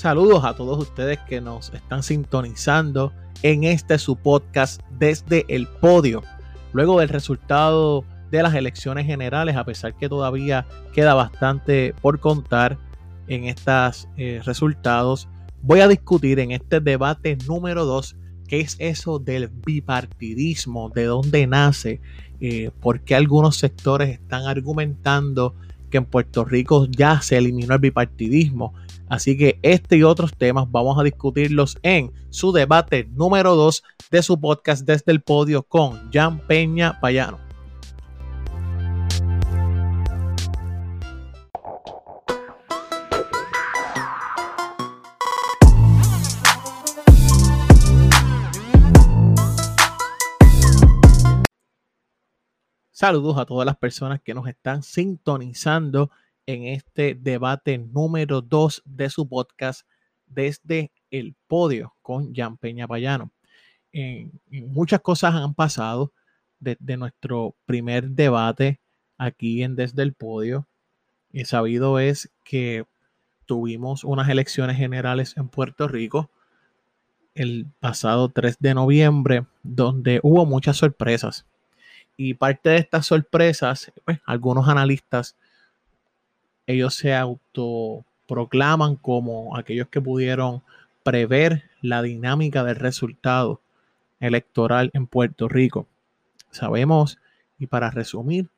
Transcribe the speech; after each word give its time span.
Saludos 0.00 0.46
a 0.46 0.54
todos 0.54 0.78
ustedes 0.78 1.18
que 1.28 1.42
nos 1.42 1.74
están 1.74 2.02
sintonizando 2.02 3.12
en 3.42 3.64
este 3.64 3.98
su 3.98 4.16
podcast 4.16 4.80
desde 4.98 5.44
el 5.48 5.66
podio. 5.66 6.22
Luego 6.72 7.00
del 7.00 7.10
resultado 7.10 8.06
de 8.30 8.42
las 8.42 8.54
elecciones 8.54 9.04
generales, 9.04 9.56
a 9.56 9.64
pesar 9.64 9.94
que 9.94 10.08
todavía 10.08 10.66
queda 10.94 11.12
bastante 11.12 11.94
por 12.00 12.18
contar 12.18 12.78
en 13.28 13.44
estos 13.44 14.08
eh, 14.16 14.40
resultados, 14.42 15.28
voy 15.60 15.80
a 15.80 15.88
discutir 15.88 16.38
en 16.38 16.52
este 16.52 16.80
debate 16.80 17.36
número 17.46 17.84
2 17.84 18.16
qué 18.48 18.60
es 18.60 18.76
eso 18.78 19.18
del 19.18 19.48
bipartidismo, 19.48 20.88
de 20.88 21.04
dónde 21.04 21.46
nace, 21.46 22.00
eh, 22.40 22.70
por 22.80 23.02
qué 23.02 23.16
algunos 23.16 23.58
sectores 23.58 24.08
están 24.08 24.46
argumentando 24.46 25.56
que 25.90 25.98
en 25.98 26.06
Puerto 26.06 26.44
Rico 26.44 26.86
ya 26.88 27.20
se 27.20 27.36
eliminó 27.36 27.74
el 27.74 27.80
bipartidismo. 27.80 28.72
Así 29.08 29.36
que 29.36 29.58
este 29.62 29.96
y 29.96 30.04
otros 30.04 30.36
temas 30.36 30.70
vamos 30.70 30.98
a 30.98 31.02
discutirlos 31.02 31.78
en 31.82 32.12
su 32.30 32.52
debate 32.52 33.08
número 33.12 33.56
2 33.56 33.82
de 34.10 34.22
su 34.22 34.40
podcast 34.40 34.86
desde 34.86 35.12
el 35.12 35.20
podio 35.20 35.64
con 35.64 36.10
Jan 36.12 36.38
Peña 36.46 37.00
Payano. 37.00 37.49
Saludos 53.00 53.38
a 53.38 53.46
todas 53.46 53.64
las 53.64 53.78
personas 53.78 54.20
que 54.20 54.34
nos 54.34 54.46
están 54.46 54.82
sintonizando 54.82 56.10
en 56.44 56.66
este 56.66 57.14
debate 57.14 57.78
número 57.78 58.42
2 58.42 58.82
de 58.84 59.08
su 59.08 59.26
podcast 59.26 59.88
desde 60.26 60.92
el 61.10 61.34
podio 61.46 61.94
con 62.02 62.34
Jan 62.34 62.58
Peña 62.58 62.86
Payano. 62.86 63.32
muchas 64.50 65.00
cosas 65.00 65.34
han 65.34 65.54
pasado 65.54 66.12
desde 66.58 66.98
nuestro 66.98 67.56
primer 67.64 68.10
debate 68.10 68.82
aquí 69.16 69.62
en 69.62 69.76
Desde 69.76 70.02
el 70.02 70.12
Podio. 70.12 70.68
Y 71.32 71.46
sabido 71.46 72.00
es 72.00 72.30
que 72.44 72.84
tuvimos 73.46 74.04
unas 74.04 74.28
elecciones 74.28 74.76
generales 74.76 75.38
en 75.38 75.48
Puerto 75.48 75.88
Rico 75.88 76.28
el 77.34 77.66
pasado 77.80 78.28
3 78.28 78.58
de 78.60 78.74
noviembre, 78.74 79.46
donde 79.62 80.20
hubo 80.22 80.44
muchas 80.44 80.76
sorpresas. 80.76 81.46
Y 82.22 82.34
parte 82.34 82.68
de 82.68 82.76
estas 82.76 83.06
sorpresas, 83.06 83.90
pues, 84.04 84.20
algunos 84.26 84.68
analistas, 84.68 85.38
ellos 86.66 86.92
se 86.92 87.14
autoproclaman 87.14 88.96
como 88.96 89.56
aquellos 89.56 89.88
que 89.88 90.02
pudieron 90.02 90.62
prever 91.02 91.70
la 91.80 92.02
dinámica 92.02 92.62
del 92.62 92.76
resultado 92.76 93.62
electoral 94.20 94.90
en 94.92 95.06
Puerto 95.06 95.48
Rico. 95.48 95.86
Sabemos, 96.50 97.16
y 97.58 97.68
para 97.68 97.90
resumir, 97.90 98.50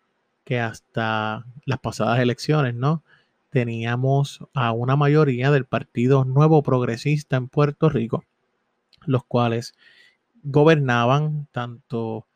que 0.43 0.59
hasta 0.59 1.47
las 1.65 1.79
pasadas 1.79 2.19
elecciones, 2.19 2.75
¿no? 2.75 3.05
Teníamos 3.51 4.41
a 4.55 4.73
una 4.73 4.97
mayoría 4.97 5.53
del 5.53 5.67
Partido 5.67 6.25
Nuevo 6.25 6.65
Progresista 6.65 7.37
en 7.37 7.47
Puerto 7.47 7.89
Rico, 7.89 8.25
los 9.07 9.23
cuales 9.23 9.77
gobernaban 10.43 11.47
tanto 11.53 12.27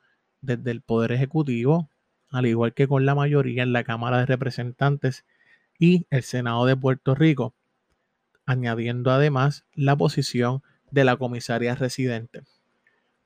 desde 0.47 0.71
el 0.71 0.81
Poder 0.81 1.13
Ejecutivo, 1.13 1.91
al 2.31 2.47
igual 2.47 2.73
que 2.73 2.89
con 2.89 3.05
la 3.05 3.15
mayoría 3.15 3.63
en 3.63 3.73
la 3.73 3.85
Cámara 3.85 4.19
de 4.19 4.27
Representantes 4.27 5.25
y 5.79 6.07
el 6.11 6.23
Senado 6.23 6.65
de 6.65 6.77
Puerto 6.77 7.15
Rico, 7.15 7.55
añadiendo 8.47 9.11
además 9.11 9.65
la 9.75 9.97
posición 9.97 10.63
de 10.91 11.05
la 11.05 11.17
comisaria 11.17 11.75
residente. 11.75 12.43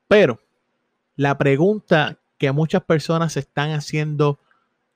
Pero 0.09 0.41
la 1.15 1.39
pregunta 1.39 2.19
que 2.39 2.51
muchas 2.53 2.83
personas 2.83 3.37
están 3.37 3.71
haciendo 3.71 4.41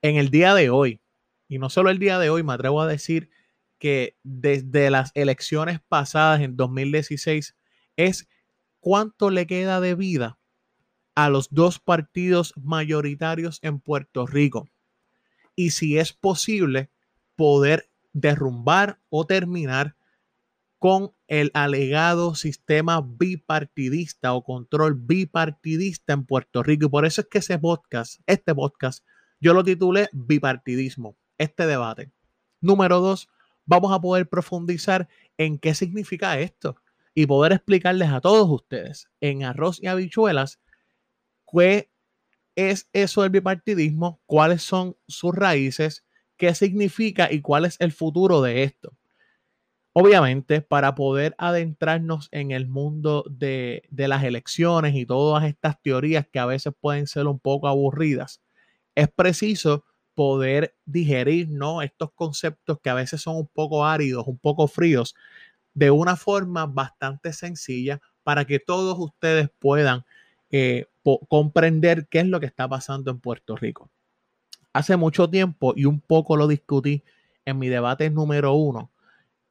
en 0.01 0.17
el 0.17 0.29
día 0.29 0.53
de 0.55 0.69
hoy, 0.69 0.99
y 1.47 1.59
no 1.59 1.69
solo 1.69 1.91
el 1.91 1.99
día 1.99 2.17
de 2.17 2.29
hoy, 2.29 2.41
me 2.41 2.53
atrevo 2.53 2.81
a 2.81 2.87
decir 2.87 3.29
que 3.77 4.17
desde 4.23 4.89
las 4.89 5.11
elecciones 5.13 5.79
pasadas 5.87 6.41
en 6.41 6.57
2016, 6.57 7.55
es 7.97 8.27
cuánto 8.79 9.29
le 9.29 9.45
queda 9.45 9.79
de 9.79 9.93
vida 9.93 10.39
a 11.15 11.29
los 11.29 11.49
dos 11.49 11.79
partidos 11.79 12.53
mayoritarios 12.57 13.59
en 13.61 13.79
Puerto 13.79 14.27
Rico 14.27 14.69
y 15.55 15.71
si 15.71 15.97
es 15.97 16.13
posible 16.13 16.91
poder 17.35 17.89
derrumbar 18.13 18.99
o 19.09 19.25
terminar 19.25 19.95
con 20.77 21.13
el 21.27 21.51
alegado 21.53 22.35
sistema 22.35 23.01
bipartidista 23.01 24.33
o 24.33 24.43
control 24.43 24.95
bipartidista 24.95 26.13
en 26.13 26.25
Puerto 26.25 26.61
Rico. 26.61 26.85
Y 26.85 26.89
por 26.89 27.05
eso 27.05 27.21
es 27.21 27.27
que 27.27 27.39
ese 27.39 27.57
podcast, 27.57 28.21
este 28.27 28.53
podcast, 28.53 29.03
yo 29.39 29.53
lo 29.53 29.63
titulé 29.63 30.09
Bipartidismo, 30.13 31.17
este 31.37 31.65
debate. 31.65 32.11
Número 32.61 32.99
dos, 32.99 33.27
vamos 33.65 33.91
a 33.93 33.99
poder 33.99 34.29
profundizar 34.29 35.07
en 35.37 35.57
qué 35.57 35.73
significa 35.73 36.39
esto 36.39 36.75
y 37.13 37.25
poder 37.25 37.53
explicarles 37.53 38.09
a 38.09 38.21
todos 38.21 38.47
ustedes 38.49 39.09
en 39.21 39.43
arroz 39.43 39.81
y 39.81 39.87
habichuelas 39.87 40.59
¿Qué 41.55 41.89
es 42.55 42.89
eso 42.93 43.21
del 43.21 43.31
bipartidismo? 43.31 44.19
¿Cuáles 44.25 44.61
son 44.61 44.97
sus 45.07 45.33
raíces? 45.33 46.03
¿Qué 46.37 46.53
significa 46.53 47.31
y 47.31 47.41
cuál 47.41 47.65
es 47.65 47.77
el 47.79 47.91
futuro 47.91 48.41
de 48.41 48.63
esto? 48.63 48.93
Obviamente, 49.93 50.59
para 50.59 50.93
poder 50.95 51.35
adentrarnos 51.37 52.27
en 52.31 52.51
el 52.51 52.67
mundo 52.67 53.23
de, 53.29 53.83
las 53.89 54.25
elecciones 54.25 54.93
y 54.95 55.05
todas 55.05 55.45
estas 55.45 55.81
teorías 55.81 56.27
que 56.27 56.39
a 56.39 56.45
veces 56.45 56.73
pueden 56.77 57.07
ser 57.07 57.27
un 57.27 57.39
poco 57.39 57.69
aburridas, 57.69 58.41
es 58.93 59.07
preciso 59.07 59.85
poder 60.13 60.75
digerir 60.85 61.47
¿no? 61.49 61.81
estos 61.81 62.11
conceptos 62.11 62.79
que 62.81 62.89
a 62.89 62.93
veces 62.93 63.21
son 63.21 63.37
un 63.37 63.47
poco 63.47 63.85
áridos, 63.85 64.27
un 64.27 64.37
poco 64.37 64.67
fríos, 64.67 65.15
de 65.73 65.91
una 65.91 66.17
forma 66.17 66.65
bastante 66.65 67.31
sencilla 67.31 68.01
para 68.23 68.43
que 68.43 68.59
todos 68.59 68.97
ustedes 68.99 69.49
puedan 69.59 70.03
eh, 70.51 70.87
comprender 71.27 72.07
qué 72.07 72.19
es 72.19 72.27
lo 72.27 72.39
que 72.39 72.47
está 72.47 72.67
pasando 72.67 73.11
en 73.11 73.19
Puerto 73.19 73.55
Rico. 73.55 73.89
Hace 74.73 74.97
mucho 74.97 75.29
tiempo, 75.29 75.73
y 75.75 75.85
un 75.85 76.01
poco 76.01 76.35
lo 76.35 76.47
discutí 76.47 77.03
en 77.45 77.59
mi 77.59 77.69
debate 77.69 78.09
número 78.09 78.53
uno, 78.53 78.91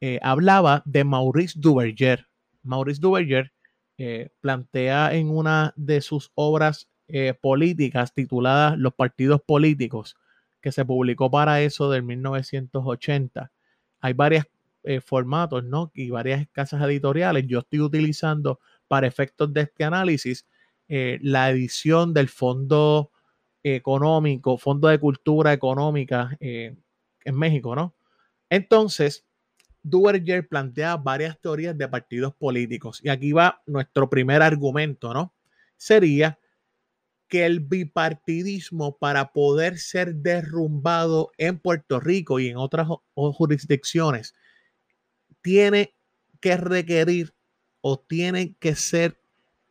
eh, 0.01 0.19
hablaba 0.23 0.83
de 0.85 1.05
Maurice 1.05 1.59
Duverger. 1.59 2.27
Maurice 2.63 3.01
Duverger 3.01 3.53
eh, 3.97 4.31
plantea 4.41 5.15
en 5.15 5.31
una 5.31 5.73
de 5.77 6.01
sus 6.01 6.33
obras 6.35 6.91
eh, 7.07 7.35
políticas 7.41 8.13
titulada 8.13 8.77
Los 8.77 8.95
partidos 8.95 9.41
políticos, 9.41 10.17
que 10.61 10.73
se 10.73 10.85
publicó 10.85 11.31
para 11.31 11.63
eso 11.63 11.91
del 11.91 12.03
1980. 12.03 13.53
Hay 14.01 14.13
varios 14.13 14.45
formatos, 15.07 15.65
¿no? 15.65 15.91
Y 15.95 16.11
varias 16.11 16.47
casas 16.53 16.83
editoriales. 16.83 17.47
Yo 17.47 17.61
estoy 17.61 17.81
utilizando 17.81 18.61
para 18.87 19.07
efectos 19.07 19.51
de 19.55 19.63
este 19.63 19.85
análisis 19.85 20.47
eh, 20.89 21.19
la 21.23 21.51
edición 21.51 22.13
del 22.13 22.29
Fondo 22.29 23.11
Económico, 23.63 24.59
Fondo 24.59 24.89
de 24.89 24.99
Cultura 24.99 25.53
Económica 25.53 26.37
eh, 26.41 26.77
en 27.25 27.37
México, 27.37 27.75
¿no? 27.75 27.95
Entonces, 28.51 29.25
Duerger 29.83 30.49
plantea 30.49 30.97
varias 30.97 31.41
teorías 31.41 31.77
de 31.77 31.89
partidos 31.89 32.35
políticos 32.35 33.01
y 33.03 33.09
aquí 33.09 33.33
va 33.33 33.63
nuestro 33.67 34.09
primer 34.09 34.43
argumento, 34.43 35.13
¿no? 35.13 35.35
Sería 35.77 36.39
que 37.29 37.47
el 37.47 37.61
bipartidismo 37.61 38.97
para 38.99 39.33
poder 39.33 39.79
ser 39.79 40.15
derrumbado 40.17 41.33
en 41.39 41.59
Puerto 41.59 42.01
Rico 42.01 42.39
y 42.39 42.49
en 42.49 42.57
otras 42.59 42.89
jurisdicciones 43.15 44.35
tiene 45.43 45.95
que 46.41 46.57
requerir 46.57 47.35
o 47.81 47.99
tiene 47.99 48.55
que 48.59 48.75
ser 48.75 49.19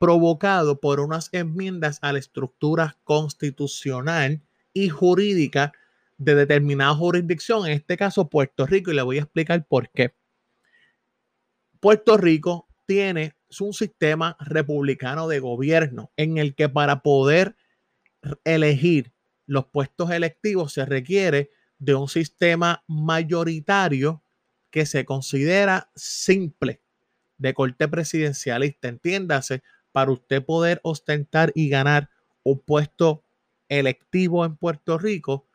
provocado 0.03 0.81
por 0.81 1.00
unas 1.00 1.29
enmiendas 1.31 1.97
a 2.01 2.11
la 2.11 2.19
estructura 2.19 2.97
constitucional 3.05 4.41
y 4.73 4.89
jurídica 4.89 5.71
de 6.17 6.35
determinada 6.35 6.94
jurisdicción, 6.94 7.65
en 7.65 7.71
este 7.71 7.95
caso 7.95 8.27
Puerto 8.27 8.65
Rico, 8.65 8.91
y 8.91 8.95
le 8.95 9.01
voy 9.01 9.19
a 9.19 9.21
explicar 9.21 9.65
por 9.65 9.89
qué. 9.91 10.13
Puerto 11.79 12.17
Rico 12.17 12.67
tiene 12.85 13.38
un 13.61 13.71
sistema 13.71 14.35
republicano 14.41 15.29
de 15.29 15.39
gobierno 15.39 16.11
en 16.17 16.38
el 16.38 16.53
que 16.53 16.67
para 16.67 17.01
poder 17.01 17.55
elegir 18.44 19.13
los 19.45 19.67
puestos 19.67 20.11
electivos 20.11 20.73
se 20.73 20.85
requiere 20.85 21.50
de 21.79 21.95
un 21.95 22.09
sistema 22.09 22.83
mayoritario 22.89 24.21
que 24.69 24.85
se 24.85 25.05
considera 25.05 25.89
simple 25.95 26.81
de 27.38 27.53
corte 27.53 27.88
presidencialista, 27.88 28.89
entiéndase, 28.89 29.63
para 29.94 30.12
usted 30.12 30.44
poder 30.44 30.81
ostentar 30.84 31.54
y 31.56 31.69
ganar 31.69 32.10
un 32.44 32.60
puesto 32.60 33.24
electivo 33.69 34.44
en 34.44 34.57
Puerto 34.57 34.98
Rico, 34.98 35.45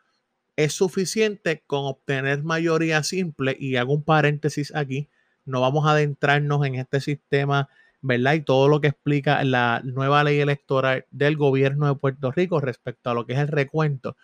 es 0.57 0.73
suficiente 0.73 1.63
con 1.67 1.85
obtener 1.85 2.43
mayoría 2.43 3.03
simple, 3.03 3.55
y 3.61 3.77
hago 3.77 3.93
un 3.93 4.03
paréntesis 4.03 4.75
aquí, 4.75 5.09
no 5.45 5.61
vamos 5.61 5.87
a 5.87 5.93
adentrarnos 5.93 6.65
en 6.67 6.77
este 6.77 7.01
sistema, 7.01 7.69
¿verdad? 8.01 8.35
Y 8.35 8.41
todo 8.41 8.69
lo 8.69 8.81
que 8.81 8.89
explica 8.89 9.43
la 9.45 9.83
nueva 9.85 10.25
ley 10.25 10.41
electoral 10.41 11.07
del 11.11 11.37
gobierno 11.37 11.87
de 11.87 11.95
Puerto 11.95 12.31
Rico 12.33 12.61
respecto 12.61 13.11
a 13.11 13.15
lo 13.15 13.27
que 13.27 13.35
es 13.35 13.39
el 13.39 13.49
recuento. 13.49 14.17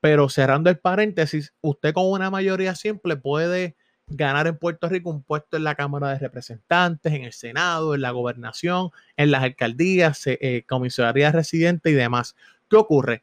Pero 0.00 0.28
cerrando 0.28 0.70
el 0.70 0.78
paréntesis, 0.78 1.52
usted 1.60 1.92
con 1.92 2.10
una 2.10 2.30
mayoría 2.30 2.74
simple 2.74 3.16
puede 3.16 3.76
ganar 4.10 4.46
en 4.46 4.56
Puerto 4.56 4.88
Rico 4.88 5.10
un 5.10 5.22
puesto 5.22 5.56
en 5.56 5.64
la 5.64 5.74
Cámara 5.74 6.10
de 6.10 6.18
Representantes, 6.18 7.12
en 7.12 7.24
el 7.24 7.32
Senado, 7.32 7.94
en 7.94 8.00
la 8.00 8.10
gobernación, 8.10 8.90
en 9.16 9.30
las 9.30 9.42
alcaldías, 9.42 10.22
eh, 10.26 10.64
comisarías 10.68 11.34
residentes 11.34 11.92
y 11.92 11.96
demás. 11.96 12.36
¿Qué 12.68 12.76
ocurre? 12.76 13.22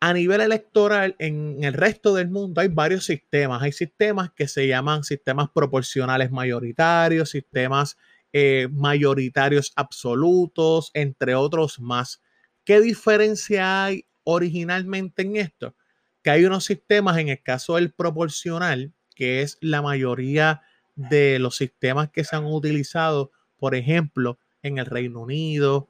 A 0.00 0.12
nivel 0.12 0.40
electoral, 0.40 1.16
en 1.18 1.64
el 1.64 1.72
resto 1.72 2.14
del 2.14 2.28
mundo 2.28 2.60
hay 2.60 2.68
varios 2.68 3.04
sistemas. 3.06 3.62
Hay 3.62 3.72
sistemas 3.72 4.30
que 4.30 4.46
se 4.46 4.66
llaman 4.66 5.04
sistemas 5.04 5.48
proporcionales 5.54 6.30
mayoritarios, 6.30 7.30
sistemas 7.30 7.96
eh, 8.32 8.68
mayoritarios 8.70 9.72
absolutos, 9.74 10.90
entre 10.92 11.34
otros 11.34 11.80
más. 11.80 12.20
¿Qué 12.64 12.80
diferencia 12.80 13.84
hay 13.84 14.04
originalmente 14.24 15.22
en 15.22 15.36
esto? 15.36 15.74
Que 16.22 16.30
hay 16.30 16.44
unos 16.44 16.64
sistemas, 16.64 17.16
en 17.18 17.28
el 17.30 17.42
caso 17.42 17.76
del 17.76 17.92
proporcional, 17.92 18.92
que 19.16 19.42
es 19.42 19.58
la 19.60 19.82
mayoría 19.82 20.62
de 20.94 21.40
los 21.40 21.56
sistemas 21.56 22.10
que 22.10 22.22
se 22.22 22.36
han 22.36 22.44
utilizado, 22.44 23.32
por 23.58 23.74
ejemplo, 23.74 24.38
en 24.62 24.78
el 24.78 24.86
Reino 24.86 25.22
Unido, 25.22 25.88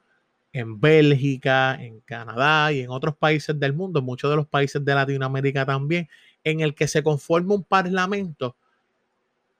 en 0.53 0.79
Bélgica, 0.79 1.75
en 1.79 1.99
Canadá 1.99 2.71
y 2.71 2.79
en 2.79 2.89
otros 2.89 3.15
países 3.15 3.59
del 3.59 3.73
mundo, 3.73 4.01
muchos 4.01 4.31
de 4.31 4.37
los 4.37 4.47
países 4.47 4.83
de 4.83 4.95
Latinoamérica 4.95 5.65
también, 5.65 6.09
en 6.43 6.61
el 6.61 6.73
que 6.73 6.87
se 6.87 7.03
conforma 7.03 7.53
un 7.53 7.63
parlamento, 7.63 8.55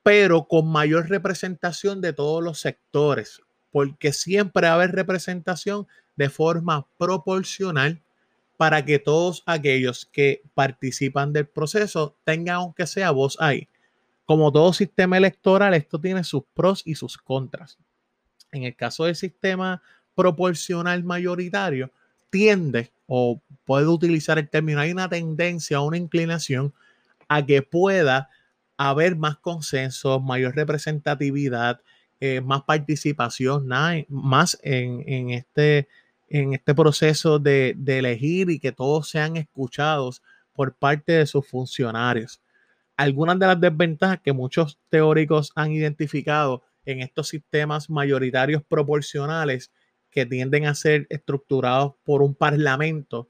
pero 0.02 0.48
con 0.48 0.68
mayor 0.68 1.10
representación 1.10 2.02
de 2.02 2.14
todos 2.14 2.44
los 2.44 2.60
sectores, 2.60 3.42
porque 3.72 4.14
siempre 4.14 4.68
va 4.68 4.74
a 4.74 4.76
haber 4.76 4.94
representación 4.94 5.86
de 6.16 6.30
forma 6.30 6.88
proporcional 6.98 8.02
para 8.58 8.84
que 8.84 9.00
todos 9.00 9.44
aquellos 9.46 10.06
que 10.06 10.42
participan 10.54 11.32
del 11.32 11.48
proceso 11.48 12.18
tengan, 12.24 12.56
aunque 12.56 12.88
sea 12.88 13.12
voz 13.12 13.38
ahí. 13.40 13.70
Como 14.26 14.52
todo 14.52 14.74
sistema 14.74 15.18
electoral, 15.18 15.74
esto 15.74 16.02
tiene 16.02 16.24
sus 16.24 16.44
pros 16.54 16.82
y 16.84 16.96
sus 16.96 17.18
contras. 17.18 17.78
En 18.52 18.64
el 18.64 18.76
caso 18.76 19.06
del 19.06 19.16
sistema 19.16 19.82
proporcional 20.16 21.04
mayoritario, 21.04 21.92
tiende 22.30 22.92
o 23.06 23.42
puede 23.64 23.88
utilizar 23.88 24.38
el 24.38 24.50
término, 24.50 24.82
hay 24.82 24.92
una 24.92 25.08
tendencia, 25.08 25.80
una 25.80 25.98
inclinación 25.98 26.74
a 27.30 27.46
que 27.46 27.62
pueda 27.62 28.30
haber 28.78 29.16
más 29.16 29.38
consenso, 29.38 30.20
mayor 30.20 30.56
representatividad, 30.56 31.82
eh, 32.20 32.42
más 32.42 32.64
participación, 32.64 33.68
más 34.10 34.60
en, 34.64 35.30
este, 35.30 35.88
en 36.30 36.54
este 36.54 36.76
proceso 36.76 37.40
de, 37.40 37.74
de 37.78 38.00
elegir 38.00 38.50
y 38.50 38.60
que 38.60 38.72
todos 38.72 39.10
sean 39.10 39.38
escuchados 39.38 40.22
por 40.54 40.76
parte 40.76 41.14
de 41.14 41.26
sus 41.26 41.48
funcionarios. 41.48 42.42
Algunas 42.96 43.38
de 43.38 43.46
las 43.46 43.62
desventajas 43.62 44.22
que 44.22 44.34
muchos 44.34 44.80
teóricos 44.90 45.52
han 45.56 45.72
identificado 45.72 46.64
en 46.86 47.02
estos 47.02 47.28
sistemas 47.28 47.90
mayoritarios 47.90 48.64
proporcionales 48.64 49.72
que 50.10 50.26
tienden 50.26 50.66
a 50.66 50.74
ser 50.74 51.06
estructurados 51.10 51.94
por 52.04 52.24
un 52.24 52.34
parlamento 52.34 53.30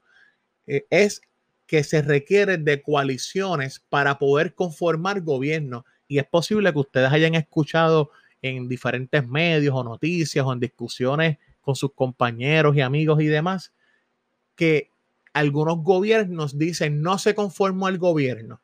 eh, 0.66 0.86
es 0.90 1.20
que 1.66 1.84
se 1.84 2.00
requiere 2.00 2.56
de 2.56 2.80
coaliciones 2.80 3.84
para 3.90 4.18
poder 4.18 4.54
conformar 4.54 5.20
gobierno. 5.20 5.84
Y 6.06 6.18
es 6.18 6.24
posible 6.24 6.72
que 6.72 6.78
ustedes 6.78 7.12
hayan 7.12 7.34
escuchado 7.34 8.10
en 8.40 8.68
diferentes 8.68 9.28
medios 9.28 9.74
o 9.74 9.84
noticias 9.84 10.46
o 10.46 10.52
en 10.52 10.60
discusiones 10.60 11.36
con 11.60 11.76
sus 11.76 11.92
compañeros 11.92 12.76
y 12.76 12.80
amigos 12.80 13.20
y 13.20 13.26
demás, 13.26 13.72
que 14.56 14.90
algunos 15.32 15.78
gobiernos 15.82 16.58
dicen 16.58 17.02
no 17.02 17.18
se 17.18 17.34
conformó 17.34 17.88
el 17.88 17.98
gobierno. 17.98 18.60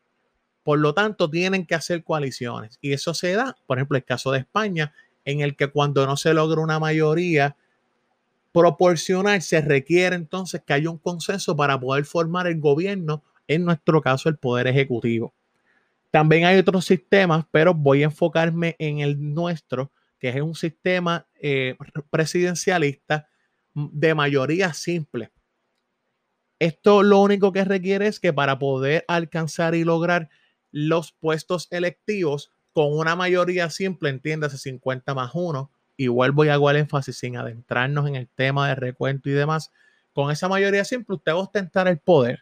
Por 0.63 0.79
lo 0.79 0.95
tanto, 0.95 1.29
tienen 1.29 1.67
que 1.67 1.75
hacer 1.75 2.03
coaliciones. 2.03 2.79
Y 2.81 2.93
eso 2.95 3.13
se 3.13 3.33
da, 3.35 3.57
por 3.67 3.79
ejemplo, 3.79 3.99
el 3.99 4.05
caso 4.05 4.33
de 4.33 4.39
España, 4.41 4.95
en 5.25 5.41
el 5.41 5.57
que 5.57 5.69
cuando 5.69 6.07
no 6.07 6.17
se 6.17 6.33
logra 6.33 6.63
una 6.63 6.79
mayoría 6.79 7.57
proporcional, 8.53 9.43
se 9.43 9.61
requiere 9.61 10.17
entonces 10.17 10.63
que 10.65 10.73
haya 10.73 10.89
un 10.89 10.99
consenso 10.99 11.55
para 11.55 11.79
poder 11.79 12.05
formar 12.05 12.47
el 12.47 12.61
gobierno, 12.61 13.23
en 13.47 13.65
nuestro 13.65 14.01
caso 14.01 14.29
el 14.29 14.39
Poder 14.39 14.67
Ejecutivo. 14.67 15.35
También 16.11 16.45
hay 16.45 16.59
otros 16.59 16.85
sistemas, 16.85 17.45
pero 17.51 17.75
voy 17.75 18.03
a 18.03 18.07
enfocarme 18.07 18.77
en 18.79 19.01
el 19.01 19.35
nuestro, 19.35 19.91
que 20.19 20.31
es 20.31 20.41
un 20.41 20.55
sistema 20.55 21.27
eh, 21.35 21.77
presidencialista 22.11 23.29
de 23.75 24.15
mayoría 24.15 24.73
simple. 24.73 25.33
Esto 26.59 27.03
lo 27.03 27.21
único 27.21 27.53
que 27.53 27.65
requiere 27.65 28.07
es 28.07 28.21
que 28.21 28.33
para 28.33 28.59
poder 28.59 29.05
alcanzar 29.09 29.75
y 29.75 29.85
lograr 29.85 30.31
los 30.71 31.13
puestos 31.13 31.69
electivos 31.71 32.53
con 32.73 32.97
una 32.97 33.17
mayoría 33.17 33.71
simple, 33.71 34.11
entiéndase 34.11 34.59
50 34.59 35.15
más 35.15 35.31
1, 35.35 35.71
igual 35.97 36.33
voy 36.33 36.49
a 36.49 36.57
hacer 36.57 36.77
énfasis 36.77 37.19
sin 37.19 37.37
adentrarnos 37.37 38.09
en 38.09 38.17
el 38.17 38.29
tema 38.29 38.69
de 38.69 38.75
recuento 38.75 39.29
y 39.29 39.33
demás, 39.33 39.73
con 40.13 40.31
esa 40.31 40.49
mayoría 40.49 40.85
simple 40.85 41.17
usted 41.17 41.33
va 41.33 41.37
a 41.37 41.43
ostentar 41.43 41.89
el 41.89 41.99
poder. 41.99 42.41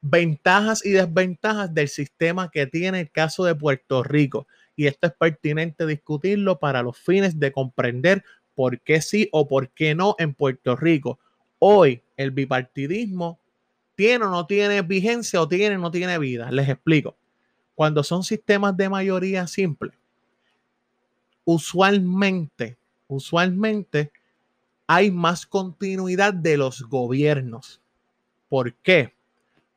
Ventajas 0.00 0.84
y 0.84 0.90
desventajas 0.90 1.74
del 1.74 1.88
sistema 1.88 2.50
que 2.50 2.66
tiene 2.66 3.00
el 3.00 3.10
caso 3.10 3.44
de 3.44 3.54
Puerto 3.54 4.02
Rico. 4.02 4.46
Y 4.76 4.86
esto 4.86 5.08
es 5.08 5.14
pertinente 5.14 5.86
discutirlo 5.86 6.58
para 6.58 6.82
los 6.82 6.96
fines 6.98 7.40
de 7.40 7.50
comprender 7.50 8.22
por 8.54 8.80
qué 8.80 9.00
sí 9.00 9.28
o 9.32 9.48
por 9.48 9.70
qué 9.70 9.94
no 9.94 10.14
en 10.18 10.34
Puerto 10.34 10.76
Rico. 10.76 11.18
Hoy 11.58 12.02
el 12.16 12.30
bipartidismo 12.30 13.38
tiene 13.94 14.26
o 14.26 14.30
no 14.30 14.46
tiene 14.46 14.82
vigencia 14.82 15.40
o 15.40 15.48
tiene 15.48 15.76
o 15.76 15.78
no 15.78 15.90
tiene 15.90 16.18
vida. 16.18 16.50
Les 16.50 16.68
explico. 16.68 17.16
Cuando 17.74 18.02
son 18.02 18.22
sistemas 18.22 18.76
de 18.76 18.88
mayoría 18.88 19.46
simple, 19.46 19.92
usualmente 21.44 22.76
usualmente 23.08 24.10
hay 24.86 25.10
más 25.10 25.46
continuidad 25.46 26.34
de 26.34 26.56
los 26.56 26.82
gobiernos. 26.82 27.80
¿Por 28.48 28.74
qué? 28.74 29.14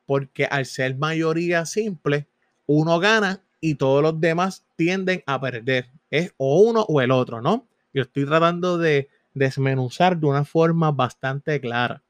Porque 0.06 0.44
al 0.46 0.66
ser 0.66 0.96
mayoría 0.96 1.66
simple, 1.66 2.26
uno 2.66 2.98
gana 3.00 3.42
y 3.60 3.74
todos 3.74 4.02
los 4.02 4.20
demás 4.20 4.64
tienden 4.76 5.22
a 5.26 5.40
perder. 5.40 5.90
Es 6.10 6.34
o 6.36 6.60
uno 6.62 6.82
o 6.82 7.00
el 7.00 7.10
otro, 7.10 7.40
¿no? 7.40 7.68
Yo 7.92 8.02
estoy 8.02 8.24
tratando 8.24 8.78
de 8.78 9.08
desmenuzar 9.34 10.18
de 10.18 10.26
una 10.26 10.44
forma 10.44 10.90
bastante 10.90 11.60
clara. 11.60 12.02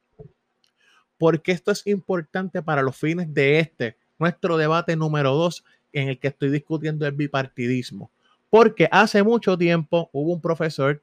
Porque 1.19 1.53
esto 1.53 1.71
es 1.71 1.87
importante 1.87 2.63
para 2.63 2.83
los 2.83 2.97
fines 2.97 3.33
de 3.33 3.61
este, 3.61 3.97
nuestro 4.19 4.57
debate 4.57 4.97
número 4.97 5.35
dos, 5.35 5.65
en 5.93 6.09
el 6.09 6.19
que 6.19 6.29
estoy 6.29 6.51
discutiendo 6.51 7.07
el 7.07 7.13
bipartidismo. 7.13 8.11
Porque 8.49 8.89
hace 8.91 9.23
mucho 9.23 9.59
tiempo 9.59 10.09
hubo 10.13 10.33
un 10.33 10.41
profesor 10.41 11.03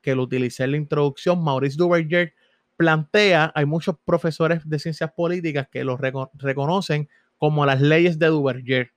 que 0.00 0.14
lo 0.14 0.22
utilicé 0.22 0.64
en 0.64 0.72
la 0.72 0.76
introducción, 0.76 1.42
Maurice 1.42 1.76
Duverger 1.76 2.34
plantea, 2.76 3.52
hay 3.54 3.64
muchos 3.64 3.96
profesores 4.04 4.60
de 4.68 4.78
ciencias 4.78 5.10
políticas 5.12 5.68
que 5.68 5.82
lo 5.82 5.98
reconocen 6.34 7.08
como 7.38 7.66
las 7.66 7.80
leyes 7.80 8.18
de 8.18 8.26
Duverger. 8.26 8.92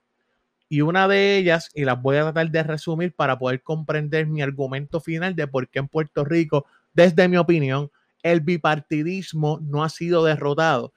Y 0.69 0.81
una 0.81 1.07
de 1.07 1.37
ellas, 1.37 1.71
y 1.73 1.83
las 1.83 1.99
voy 1.99 2.17
a 2.17 2.21
tratar 2.21 2.51
de 2.51 2.63
resumir 2.63 3.15
para 3.15 3.39
poder 3.39 3.63
comprender 3.63 4.27
mi 4.27 4.43
argumento 4.43 5.01
final 5.01 5.35
de 5.35 5.47
por 5.47 5.67
qué 5.67 5.79
en 5.79 5.87
Puerto 5.87 6.23
Rico, 6.23 6.67
desde 6.93 7.27
mi 7.27 7.37
opinión, 7.37 7.91
el 8.21 8.41
bipartidismo 8.41 9.59
no 9.61 9.83
ha 9.83 9.89
sido 9.89 10.23
derrotado. 10.23 10.93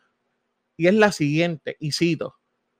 Y 0.76 0.88
es 0.88 0.94
la 0.94 1.10
siguiente, 1.10 1.76
y 1.80 1.92
cito, 1.92 2.36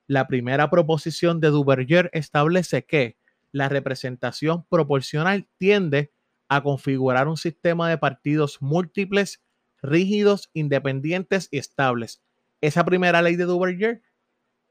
la 0.07 0.27
primera 0.27 0.69
proposición 0.69 1.39
de 1.39 1.49
Duverger 1.49 2.09
establece 2.13 2.85
que 2.85 3.17
la 3.51 3.69
representación 3.69 4.65
proporcional 4.67 5.47
tiende 5.57 6.11
a 6.49 6.61
configurar 6.61 7.27
un 7.27 7.37
sistema 7.37 7.89
de 7.89 7.97
partidos 7.97 8.61
múltiples, 8.61 9.41
rígidos, 9.81 10.49
independientes 10.53 11.47
y 11.51 11.57
estables. 11.57 12.21
Esa 12.61 12.85
primera 12.85 13.21
ley 13.21 13.35
de 13.35 13.45
Duverger 13.45 14.01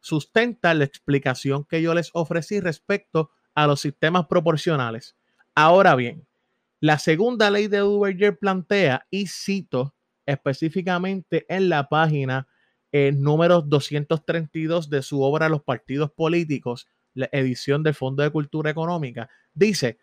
sustenta 0.03 0.75
la 0.75 0.85
explicación 0.85 1.65
que 1.65 1.81
yo 1.81 1.95
les 1.95 2.11
ofrecí 2.13 2.61
respecto 2.61 3.31
a 3.55 3.67
los 3.67 3.81
sistemas 3.81 4.27
proporcionales. 4.27 5.17
Ahora 5.55 5.95
bien, 5.95 6.27
la 6.81 6.99
segunda 6.99 7.51
ley 7.51 7.69
de 7.69 7.79
Duverger 7.79 8.39
plantea, 8.39 9.07
y 9.09 9.29
cito 9.29 9.95
específicamente 10.27 11.47
en 11.49 11.69
la 11.69 11.89
página 11.89 12.49
eh, 12.91 13.13
número 13.13 13.63
232 13.63 14.91
de 14.91 15.03
su 15.03 15.23
obra 15.23 15.49
Los 15.49 15.63
partidos 15.63 16.11
políticos, 16.11 16.89
la 17.15 17.29
edición 17.33 17.83
del 17.83 17.95
Fondo 17.95 18.23
de 18.23 18.31
Cultura 18.31 18.71
Económica, 18.71 19.31
dice, 19.55 19.99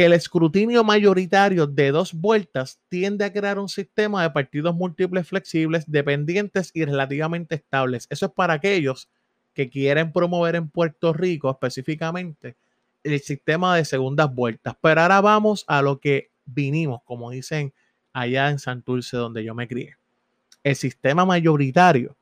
que 0.00 0.06
el 0.06 0.14
escrutinio 0.14 0.82
mayoritario 0.82 1.66
de 1.66 1.90
dos 1.90 2.14
vueltas 2.14 2.80
tiende 2.88 3.22
a 3.26 3.30
crear 3.34 3.58
un 3.58 3.68
sistema 3.68 4.22
de 4.22 4.30
partidos 4.30 4.74
múltiples 4.74 5.28
flexibles, 5.28 5.84
dependientes 5.86 6.70
y 6.72 6.86
relativamente 6.86 7.56
estables. 7.56 8.06
Eso 8.08 8.24
es 8.24 8.32
para 8.32 8.54
aquellos 8.54 9.10
que 9.52 9.68
quieren 9.68 10.10
promover 10.10 10.54
en 10.54 10.70
Puerto 10.70 11.12
Rico 11.12 11.50
específicamente 11.50 12.56
el 13.04 13.20
sistema 13.20 13.76
de 13.76 13.84
segundas 13.84 14.34
vueltas. 14.34 14.74
Pero 14.80 15.02
ahora 15.02 15.20
vamos 15.20 15.66
a 15.68 15.82
lo 15.82 16.00
que 16.00 16.30
vinimos, 16.46 17.02
como 17.04 17.30
dicen 17.30 17.74
allá 18.14 18.48
en 18.48 18.58
Santurce, 18.58 19.18
donde 19.18 19.44
yo 19.44 19.54
me 19.54 19.68
crié. 19.68 19.96
El 20.64 20.76
sistema 20.76 21.26
mayoritario 21.26 22.16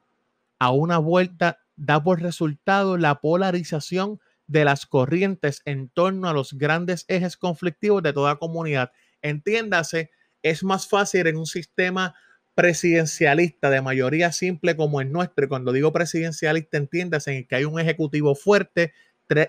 a 0.59 0.73
una 0.73 0.99
vuelta 0.99 1.61
da 1.77 2.03
por 2.03 2.23
resultado 2.23 2.97
la 2.97 3.21
polarización 3.21 4.19
de 4.49 4.65
las 4.65 4.87
corrientes 4.87 5.63
en 5.65 5.89
torno 5.89 6.29
a 6.29 6.33
los 6.33 6.55
grandes 6.55 7.05
ejes 7.07 7.37
conflictivos 7.37 8.03
de 8.03 8.13
toda 8.13 8.37
comunidad. 8.37 8.91
Entiéndase, 9.23 10.11
es 10.43 10.65
más 10.65 10.89
fácil 10.89 11.27
en 11.27 11.37
un 11.37 11.47
sistema 11.47 12.15
presidencialista 12.55 13.71
de 13.71 13.83
mayoría 13.83 14.33
simple 14.33 14.75
como 14.75 15.01
el 15.01 15.13
nuestro, 15.13 15.45
y 15.45 15.49
cuando 15.49 15.73
digo 15.73 15.93
presidencialista, 15.93 16.77
entiéndase 16.77 17.37
en 17.37 17.47
que 17.47 17.55
hay 17.55 17.65
un 17.65 17.79
ejecutivo 17.79 18.35
fuerte 18.35 18.93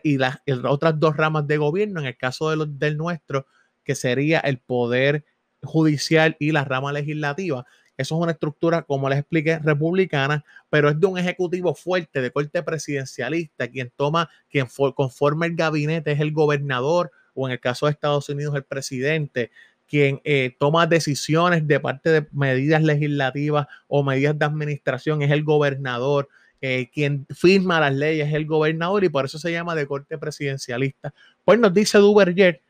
y 0.04 0.18
las, 0.18 0.40
otras 0.66 1.00
dos 1.00 1.16
ramas 1.18 1.48
de 1.48 1.58
gobierno, 1.58 2.02
en 2.02 2.08
el 2.08 2.18
caso 2.18 2.52
de 2.52 2.66
del 2.70 2.98
nuestro, 2.98 3.48
que 3.84 3.96
sería 3.96 4.40
el 4.40 4.60
poder 4.60 5.26
judicial 5.64 6.36
y 6.40 6.52
la 6.52 6.66
rama 6.66 6.92
legislativa. 6.92 7.66
Eso 8.00 8.16
es 8.16 8.22
una 8.22 8.32
estructura, 8.32 8.84
como 8.84 9.10
les 9.10 9.20
expliqué, 9.20 9.60
republicana, 9.60 10.46
pero 10.70 10.88
es 10.88 10.98
de 10.98 11.06
un 11.06 11.18
ejecutivo 11.18 11.76
fuerte, 11.76 12.22
de 12.22 12.32
corte 12.32 12.64
presidencialista, 12.64 13.68
quien 13.68 13.92
toma, 13.94 14.30
quien 14.50 14.68
conforma 14.96 15.46
el 15.46 15.58
gabinete 15.58 16.14
es 16.14 16.22
el 16.22 16.32
gobernador 16.32 17.12
o 17.34 17.46
en 17.46 17.52
el 17.52 17.60
caso 17.60 17.88
de 17.88 17.92
Estados 17.92 18.30
Unidos 18.30 18.56
el 18.56 18.64
presidente, 18.64 19.52
quien 19.86 20.22
eh, 20.24 20.56
toma 20.58 20.88
decisiones 20.88 21.68
de 21.68 21.78
parte 21.82 22.10
de 22.10 22.28
medidas 22.32 22.82
legislativas 22.84 23.68
o 23.90 24.02
medidas 24.02 24.40
de 24.40 24.46
administración 24.46 25.22
es 25.22 25.32
el 25.32 25.44
gobernador. 25.44 26.30
Eh, 26.62 26.90
quien 26.94 27.26
firma 27.36 27.82
las 27.82 27.94
leyes 27.94 28.30
es 28.30 28.34
el 28.34 28.46
gobernador 28.46 29.04
y 29.04 29.10
por 29.10 29.26
eso 29.26 29.38
se 29.40 29.52
llama 29.52 29.76
de 29.76 29.88
corte 29.88 30.18
presidencialista. 30.18 31.14
Pues 31.44 31.60
nos 31.60 31.74
dice 31.74 31.98
Duverger 31.98 32.62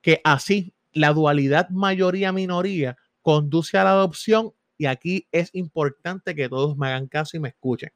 que 0.00 0.20
así 0.22 0.72
la 0.92 1.12
dualidad 1.12 1.70
mayoría-minoría 1.70 2.96
conduce 3.20 3.78
a 3.78 3.82
la 3.82 3.90
adopción 3.90 4.52
y 4.78 4.86
aquí 4.86 5.28
es 5.32 5.50
importante 5.54 6.34
que 6.34 6.48
todos 6.48 6.76
me 6.76 6.88
hagan 6.88 7.06
caso 7.06 7.36
y 7.36 7.40
me 7.40 7.48
escuchen. 7.48 7.90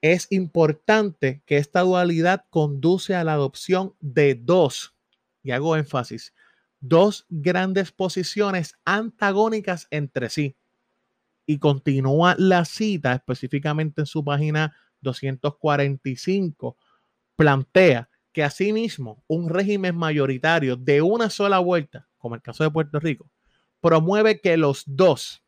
Es 0.00 0.28
importante 0.30 1.42
que 1.44 1.56
esta 1.56 1.80
dualidad 1.80 2.44
conduce 2.50 3.14
a 3.14 3.24
la 3.24 3.32
adopción 3.32 3.94
de 4.00 4.34
dos, 4.34 4.94
y 5.42 5.50
hago 5.50 5.76
énfasis, 5.76 6.34
dos 6.80 7.26
grandes 7.28 7.90
posiciones 7.90 8.74
antagónicas 8.84 9.88
entre 9.90 10.30
sí 10.30 10.56
y 11.48 11.58
continúa 11.58 12.36
la 12.38 12.64
cita 12.66 13.14
específicamente 13.14 14.02
en 14.02 14.06
su 14.06 14.22
página 14.22 14.76
245, 15.00 16.76
plantea 17.36 18.10
que 18.32 18.44
asimismo 18.44 19.24
un 19.26 19.48
régimen 19.48 19.96
mayoritario 19.96 20.76
de 20.76 21.00
una 21.00 21.30
sola 21.30 21.58
vuelta, 21.58 22.06
como 22.18 22.34
el 22.34 22.42
caso 22.42 22.64
de 22.64 22.70
Puerto 22.70 23.00
Rico, 23.00 23.30
promueve 23.80 24.42
que 24.42 24.58
los 24.58 24.84
dos, 24.86 25.42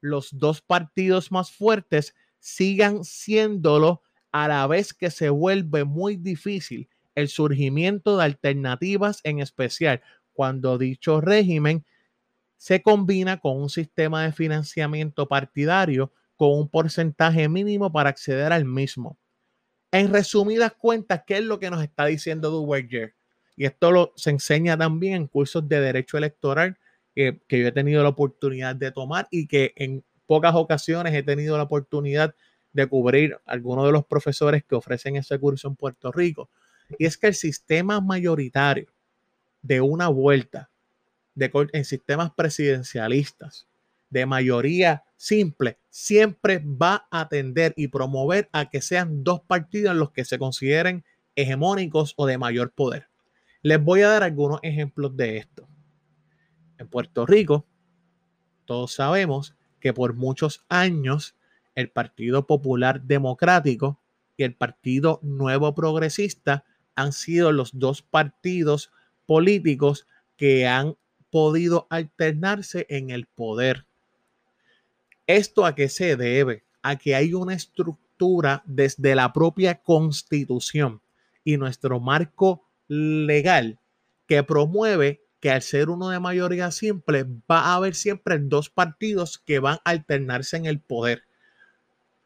los 0.00 0.38
dos 0.38 0.60
partidos 0.60 1.32
más 1.32 1.50
fuertes 1.50 2.14
sigan 2.38 3.04
siéndolo 3.04 4.02
a 4.32 4.48
la 4.48 4.66
vez 4.66 4.92
que 4.92 5.10
se 5.10 5.30
vuelve 5.30 5.84
muy 5.84 6.16
difícil 6.16 6.88
el 7.14 7.28
surgimiento 7.28 8.16
de 8.16 8.24
alternativas, 8.24 9.20
en 9.24 9.40
especial 9.40 10.02
cuando 10.32 10.78
dicho 10.78 11.20
régimen 11.20 11.84
se 12.56 12.82
combina 12.82 13.38
con 13.38 13.60
un 13.60 13.70
sistema 13.70 14.24
de 14.24 14.32
financiamiento 14.32 15.26
partidario 15.26 16.12
con 16.36 16.52
un 16.52 16.68
porcentaje 16.68 17.48
mínimo 17.48 17.90
para 17.90 18.10
acceder 18.10 18.52
al 18.52 18.64
mismo. 18.64 19.18
En 19.90 20.12
resumidas 20.12 20.72
cuentas, 20.74 21.22
¿qué 21.26 21.38
es 21.38 21.44
lo 21.44 21.58
que 21.58 21.70
nos 21.70 21.82
está 21.82 22.06
diciendo 22.06 22.50
Duverger? 22.50 23.14
Y 23.56 23.64
esto 23.64 23.90
lo, 23.90 24.12
se 24.16 24.30
enseña 24.30 24.76
también 24.76 25.14
en 25.14 25.26
cursos 25.26 25.68
de 25.68 25.80
derecho 25.80 26.18
electoral 26.18 26.78
que, 27.18 27.58
yo 27.58 27.66
he 27.66 27.72
tenido 27.72 28.04
la 28.04 28.10
oportunidad 28.10 28.76
de 28.76 28.92
tomar 28.92 29.26
y 29.32 29.48
que 29.48 29.72
en 29.74 30.04
pocas 30.26 30.54
ocasiones 30.54 31.12
he 31.14 31.24
tenido 31.24 31.56
la 31.56 31.64
oportunidad 31.64 32.34
de 32.72 32.86
cubrir 32.86 33.36
algunos 33.44 33.86
de 33.86 33.92
los 33.92 34.06
profesores 34.06 34.62
que 34.64 34.76
ofrecen 34.76 35.16
ese 35.16 35.36
curso 35.40 35.66
en 35.66 35.74
Puerto 35.74 36.12
Rico. 36.12 36.48
Y 36.96 37.06
es 37.06 37.18
que 37.18 37.26
el 37.26 37.34
sistema 37.34 38.00
mayoritario 38.00 38.86
de 39.62 39.80
una 39.80 40.06
vuelta 40.08 40.70
en 41.34 41.84
sistemas 41.84 42.30
presidencialistas 42.36 43.66
de 44.10 44.24
mayoría 44.24 45.02
simple 45.16 45.78
siempre 45.90 46.62
va 46.64 47.08
a 47.10 47.22
atender 47.22 47.74
y 47.76 47.88
promover 47.88 48.48
a 48.52 48.70
que 48.70 48.80
sean 48.80 49.24
dos 49.24 49.40
partidos 49.40 49.96
los 49.96 50.12
que 50.12 50.24
se 50.24 50.38
consideren 50.38 51.04
hegemónicos 51.34 52.14
o 52.16 52.26
de 52.26 52.38
mayor 52.38 52.72
poder. 52.72 53.08
Les 53.62 53.82
voy 53.82 54.02
a 54.02 54.08
dar 54.08 54.22
algunos 54.22 54.60
ejemplos 54.62 55.16
de 55.16 55.38
esto. 55.38 55.68
Puerto 56.88 57.26
Rico, 57.26 57.66
todos 58.64 58.92
sabemos 58.92 59.54
que 59.80 59.92
por 59.92 60.14
muchos 60.14 60.64
años 60.68 61.34
el 61.74 61.90
Partido 61.90 62.46
Popular 62.46 63.02
Democrático 63.02 63.98
y 64.36 64.42
el 64.42 64.54
Partido 64.54 65.20
Nuevo 65.22 65.74
Progresista 65.74 66.64
han 66.94 67.12
sido 67.12 67.52
los 67.52 67.78
dos 67.78 68.02
partidos 68.02 68.90
políticos 69.26 70.06
que 70.36 70.66
han 70.66 70.96
podido 71.30 71.86
alternarse 71.90 72.86
en 72.88 73.10
el 73.10 73.26
poder. 73.26 73.86
¿Esto 75.26 75.66
a 75.66 75.74
qué 75.74 75.88
se 75.88 76.16
debe? 76.16 76.64
A 76.82 76.96
que 76.96 77.14
hay 77.14 77.34
una 77.34 77.54
estructura 77.54 78.62
desde 78.66 79.14
la 79.14 79.32
propia 79.32 79.82
constitución 79.82 81.00
y 81.44 81.56
nuestro 81.56 82.00
marco 82.00 82.64
legal 82.88 83.78
que 84.26 84.42
promueve 84.42 85.22
que 85.40 85.50
al 85.50 85.62
ser 85.62 85.90
uno 85.90 86.08
de 86.08 86.20
mayoría 86.20 86.70
simple 86.70 87.24
va 87.50 87.60
a 87.60 87.74
haber 87.74 87.94
siempre 87.94 88.38
dos 88.38 88.70
partidos 88.70 89.38
que 89.38 89.58
van 89.58 89.78
a 89.84 89.90
alternarse 89.90 90.56
en 90.56 90.66
el 90.66 90.80
poder. 90.80 91.22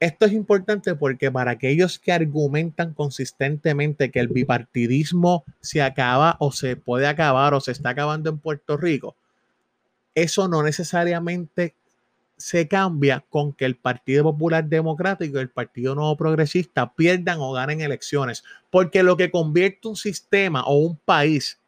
Esto 0.01 0.27
es 0.27 0.33
importante 0.33 0.97
porque 0.97 1.31
para 1.31 1.53
aquellos 1.53 1.99
que 2.01 2.11
argumentan 2.11 2.93
consistentemente 2.93 4.11
que 4.11 4.19
el 4.19 4.29
bipartidismo 4.29 5.45
se 5.61 5.81
acaba 5.81 6.37
o 6.41 6.51
se 6.51 6.75
puede 6.75 7.07
acabar 7.07 7.55
o 7.55 7.61
se 7.61 7.71
está 7.71 7.91
acabando 7.91 8.29
en 8.29 8.39
Puerto 8.39 8.77
Rico, 8.77 9.15
eso 10.15 10.49
no 10.49 10.63
necesariamente 10.63 11.77
se 12.37 12.67
cambia 12.67 13.25
con 13.31 13.53
que 13.53 13.65
el 13.65 13.77
Partido 13.77 14.25
Popular 14.25 14.65
Democrático 14.65 15.39
y 15.39 15.41
el 15.41 15.51
Partido 15.51 15.95
Nuevo 15.95 16.17
Progresista 16.17 16.93
pierdan 16.93 17.39
o 17.39 17.53
ganen 17.53 17.81
elecciones, 17.81 18.43
porque 18.71 19.05
lo 19.05 19.17
que 19.17 19.31
convierte 19.31 19.87
un 19.87 19.95
sistema 19.95 20.65
o 20.65 20.79
un 20.79 20.97
país, 20.97 21.61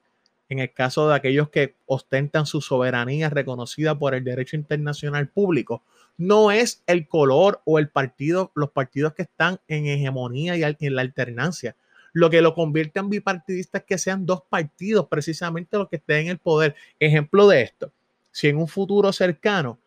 en 0.55 0.61
el 0.61 0.73
caso 0.73 1.09
de 1.09 1.15
aquellos 1.15 1.51
que 1.51 1.75
ostentan 1.87 2.47
su 2.47 2.61
soberanía 2.61 3.29
reconocida 3.29 3.99
por 3.99 4.15
el 4.15 4.25
derecho 4.25 4.57
internacional 4.57 5.29
público, 5.29 5.83
no 6.17 6.53
es 6.53 6.83
el 6.87 7.09
color 7.09 7.61
o 7.65 7.79
el 7.79 7.89
partido, 7.89 8.53
los 8.55 8.71
partidos 8.71 9.15
que 9.15 9.23
están 9.23 9.61
en 9.69 9.87
hegemonía 9.87 10.57
y 10.57 10.63
en 10.63 10.95
la 10.95 11.03
alternancia. 11.03 11.77
Lo 12.13 12.31
que 12.31 12.41
lo 12.41 12.55
convierte 12.55 13.01
en 13.01 13.11
bipartidista 13.11 13.79
es 13.79 13.85
que 13.85 13.99
sean 13.99 14.25
dos 14.25 14.43
partidos 14.49 15.09
precisamente 15.09 15.77
los 15.77 15.89
que 15.89 15.97
estén 15.97 16.27
en 16.27 16.29
el 16.29 16.39
poder. 16.39 16.77
Ejemplo 17.01 17.49
de 17.49 17.63
esto, 17.63 17.93
si 18.31 18.49
en 18.49 18.57
un 18.57 18.69
futuro 18.69 19.13
cercano 19.13 19.79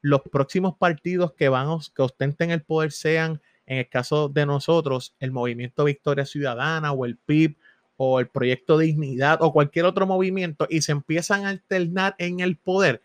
los 0.00 0.22
próximos 0.22 0.76
partidos 0.76 1.32
que 1.32 1.48
van 1.48 1.68
que 1.94 2.02
ostenten 2.02 2.50
el 2.50 2.62
poder 2.62 2.90
sean, 2.90 3.40
en 3.66 3.78
el 3.78 3.88
caso 3.88 4.28
de 4.28 4.46
nosotros, 4.46 5.14
el 5.20 5.30
Movimiento 5.30 5.84
Victoria 5.84 6.26
Ciudadana 6.26 6.90
o 6.90 7.04
el 7.04 7.16
PIB 7.16 7.56
o 7.98 8.20
el 8.20 8.28
Proyecto 8.28 8.78
Dignidad 8.78 9.42
o 9.42 9.52
cualquier 9.52 9.84
otro 9.84 10.06
movimiento 10.06 10.66
y 10.70 10.80
se 10.80 10.92
empiezan 10.92 11.44
a 11.44 11.50
alternar 11.50 12.14
en 12.18 12.40
el 12.40 12.56
poder, 12.56 13.02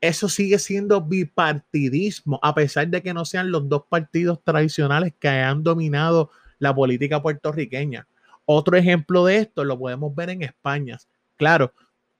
eso 0.00 0.30
sigue 0.30 0.58
siendo 0.58 1.02
bipartidismo, 1.02 2.40
a 2.42 2.54
pesar 2.54 2.88
de 2.88 3.02
que 3.02 3.12
no 3.12 3.26
sean 3.26 3.52
los 3.52 3.68
dos 3.68 3.84
partidos 3.88 4.42
tradicionales 4.42 5.12
que 5.18 5.28
han 5.28 5.62
dominado 5.62 6.30
la 6.58 6.74
política 6.74 7.22
puertorriqueña. 7.22 8.08
Otro 8.46 8.76
ejemplo 8.78 9.26
de 9.26 9.36
esto 9.36 9.62
lo 9.62 9.78
podemos 9.78 10.14
ver 10.14 10.30
en 10.30 10.42
España. 10.42 10.98
Claro, 11.36 11.74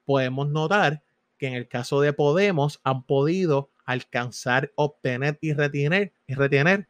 podemos 0.05 0.49
notar 0.51 1.03
que 1.39 1.47
en 1.47 1.55
el 1.55 1.69
caso 1.69 2.03
de 2.03 2.13
Podemos 2.13 2.81
han 2.85 3.03
podido 3.03 3.71
alcanzar, 3.87 4.71
obtener 4.75 5.39
y 5.41 5.55
retener, 5.55 6.13
y 6.27 6.35
retener 6.35 6.87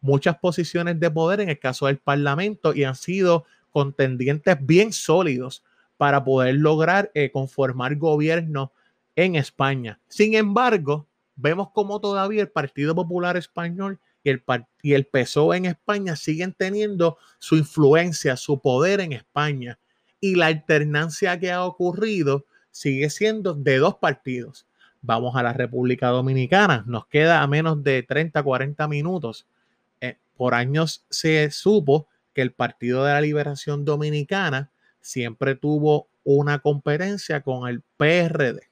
muchas 0.00 0.38
posiciones 0.38 0.98
de 0.98 1.08
poder 1.08 1.40
en 1.40 1.50
el 1.50 1.60
caso 1.60 1.86
del 1.86 1.98
Parlamento 1.98 2.74
y 2.74 2.82
han 2.82 2.96
sido 2.96 3.44
contendientes 3.72 4.56
bien 4.60 4.92
sólidos 4.92 5.64
para 5.96 6.24
poder 6.24 6.56
lograr 6.56 7.10
eh, 7.14 7.30
conformar 7.30 7.96
gobierno 7.96 8.72
en 9.16 9.36
España. 9.36 10.00
Sin 10.08 10.34
embargo, 10.34 11.06
vemos 11.36 11.70
como 11.70 12.00
todavía 12.00 12.42
el 12.42 12.50
Partido 12.50 12.94
Popular 12.94 13.36
Español 13.36 13.98
y 14.24 14.30
el, 14.30 14.42
y 14.82 14.94
el 14.94 15.06
PSOE 15.06 15.56
en 15.56 15.64
España 15.66 16.16
siguen 16.16 16.54
teniendo 16.56 17.18
su 17.38 17.56
influencia, 17.56 18.36
su 18.36 18.60
poder 18.60 19.00
en 19.00 19.12
España. 19.12 19.78
Y 20.20 20.36
la 20.36 20.46
alternancia 20.46 21.38
que 21.38 21.50
ha 21.50 21.64
ocurrido 21.64 22.46
sigue 22.70 23.10
siendo 23.10 23.54
de 23.54 23.78
dos 23.78 23.96
partidos. 23.96 24.66
Vamos 25.00 25.34
a 25.34 25.42
la 25.42 25.52
República 25.52 26.08
Dominicana, 26.08 26.84
nos 26.86 27.06
queda 27.06 27.42
a 27.42 27.46
menos 27.48 27.82
de 27.82 28.04
30, 28.04 28.40
40 28.42 28.86
minutos. 28.86 29.46
Eh, 30.00 30.16
por 30.36 30.54
años 30.54 31.04
se 31.10 31.50
supo 31.50 32.06
que 32.32 32.42
el 32.42 32.52
Partido 32.52 33.04
de 33.04 33.12
la 33.12 33.20
Liberación 33.20 33.84
Dominicana 33.84 34.70
siempre 35.00 35.54
tuvo 35.54 36.08
una 36.24 36.60
competencia 36.60 37.42
con 37.42 37.68
el 37.68 37.82
PRD. 37.96 38.70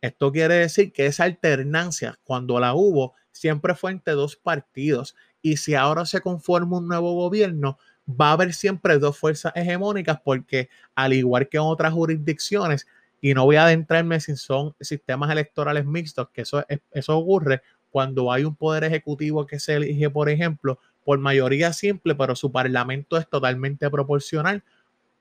Esto 0.00 0.32
quiere 0.32 0.54
decir 0.54 0.92
que 0.92 1.06
esa 1.06 1.24
alternancia, 1.24 2.18
cuando 2.24 2.58
la 2.58 2.74
hubo, 2.74 3.14
siempre 3.30 3.74
fue 3.74 3.92
entre 3.92 4.14
dos 4.14 4.36
partidos. 4.36 5.14
Y 5.40 5.56
si 5.56 5.74
ahora 5.74 6.06
se 6.06 6.20
conforma 6.20 6.78
un 6.78 6.88
nuevo 6.88 7.14
gobierno, 7.14 7.78
va 8.08 8.30
a 8.30 8.32
haber 8.32 8.52
siempre 8.52 8.98
dos 8.98 9.16
fuerzas 9.16 9.52
hegemónicas 9.54 10.20
porque 10.24 10.68
al 10.94 11.12
igual 11.12 11.48
que 11.48 11.58
en 11.58 11.62
otras 11.62 11.92
jurisdicciones, 11.92 12.86
y 13.20 13.34
no 13.34 13.44
voy 13.44 13.56
a 13.56 13.64
adentrarme 13.64 14.18
si 14.18 14.36
son 14.36 14.74
sistemas 14.80 15.30
electorales 15.30 15.86
mixtos, 15.86 16.28
que 16.30 16.42
eso, 16.42 16.64
eso 16.90 17.16
ocurre 17.16 17.62
cuando 17.90 18.32
hay 18.32 18.42
un 18.42 18.56
poder 18.56 18.84
ejecutivo 18.84 19.46
que 19.46 19.60
se 19.60 19.74
elige, 19.74 20.10
por 20.10 20.28
ejemplo, 20.28 20.80
por 21.04 21.18
mayoría 21.18 21.72
simple, 21.72 22.14
pero 22.14 22.36
su 22.36 22.52
parlamento 22.52 23.16
es 23.16 23.28
totalmente 23.28 23.90
proporcional. 23.90 24.62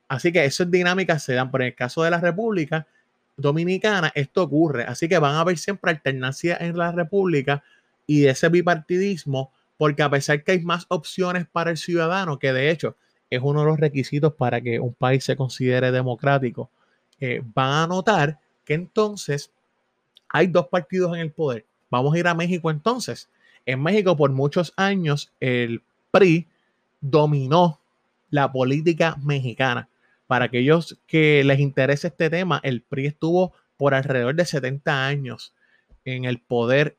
Así 0.08 0.32
que 0.32 0.44
esas 0.46 0.70
dinámicas 0.70 1.24
se 1.24 1.34
dan, 1.34 1.52
pero 1.52 1.64
en 1.64 1.70
el 1.70 1.76
caso 1.76 2.04
de 2.04 2.12
la 2.12 2.20
República 2.20 2.88
Dominicana, 3.38 4.12
esto 4.14 4.44
ocurre. 4.44 4.84
Así 4.84 5.08
que 5.08 5.18
van 5.18 5.36
a 5.36 5.42
haber 5.42 5.58
siempre 5.58 5.92
alternancia 5.92 6.58
en 6.60 6.78
la 6.78 6.92
República 6.92 7.64
y 8.06 8.26
ese 8.26 8.50
bipartidismo, 8.50 9.52
porque 9.78 10.04
a 10.04 10.10
pesar 10.10 10.44
que 10.44 10.52
hay 10.52 10.60
más 10.62 10.86
opciones 10.90 11.48
para 11.48 11.72
el 11.72 11.78
ciudadano, 11.78 12.40
que 12.40 12.54
de 12.54 12.70
hecho 12.70 12.96
es 13.30 13.40
uno 13.42 13.62
de 13.62 13.68
los 13.68 13.80
requisitos 13.80 14.34
para 14.34 14.62
que 14.62 14.80
un 14.80 14.94
país 14.94 15.24
se 15.24 15.36
considere 15.36 15.92
democrático, 15.92 16.70
eh, 17.20 17.42
van 17.54 17.72
a 17.72 17.88
notar 17.88 18.40
que 18.66 18.74
entonces 18.74 19.52
hay 20.28 20.48
dos 20.48 20.68
partidos 20.68 21.16
en 21.16 21.22
el 21.22 21.32
poder. 21.32 21.66
Vamos 21.90 22.14
a 22.14 22.20
ir 22.20 22.28
a 22.28 22.34
México 22.34 22.70
entonces. 22.70 23.30
En 23.66 23.82
México 23.82 24.16
por 24.18 24.32
muchos 24.32 24.74
años 24.76 25.32
el 25.40 25.84
PRI 26.12 26.48
dominó 27.00 27.80
la 28.30 28.52
política 28.52 29.18
mexicana. 29.24 29.90
Para 30.28 30.46
aquellos 30.46 30.98
que 31.08 31.44
les 31.44 31.60
interese 31.60 32.08
este 32.08 32.30
tema, 32.30 32.60
el 32.64 32.82
PRI 32.82 33.08
estuvo 33.08 33.54
por 33.78 33.94
alrededor 33.94 34.36
de 34.36 34.46
70 34.46 35.06
años 35.06 35.54
en 36.06 36.26
el 36.26 36.40
poder 36.40 36.98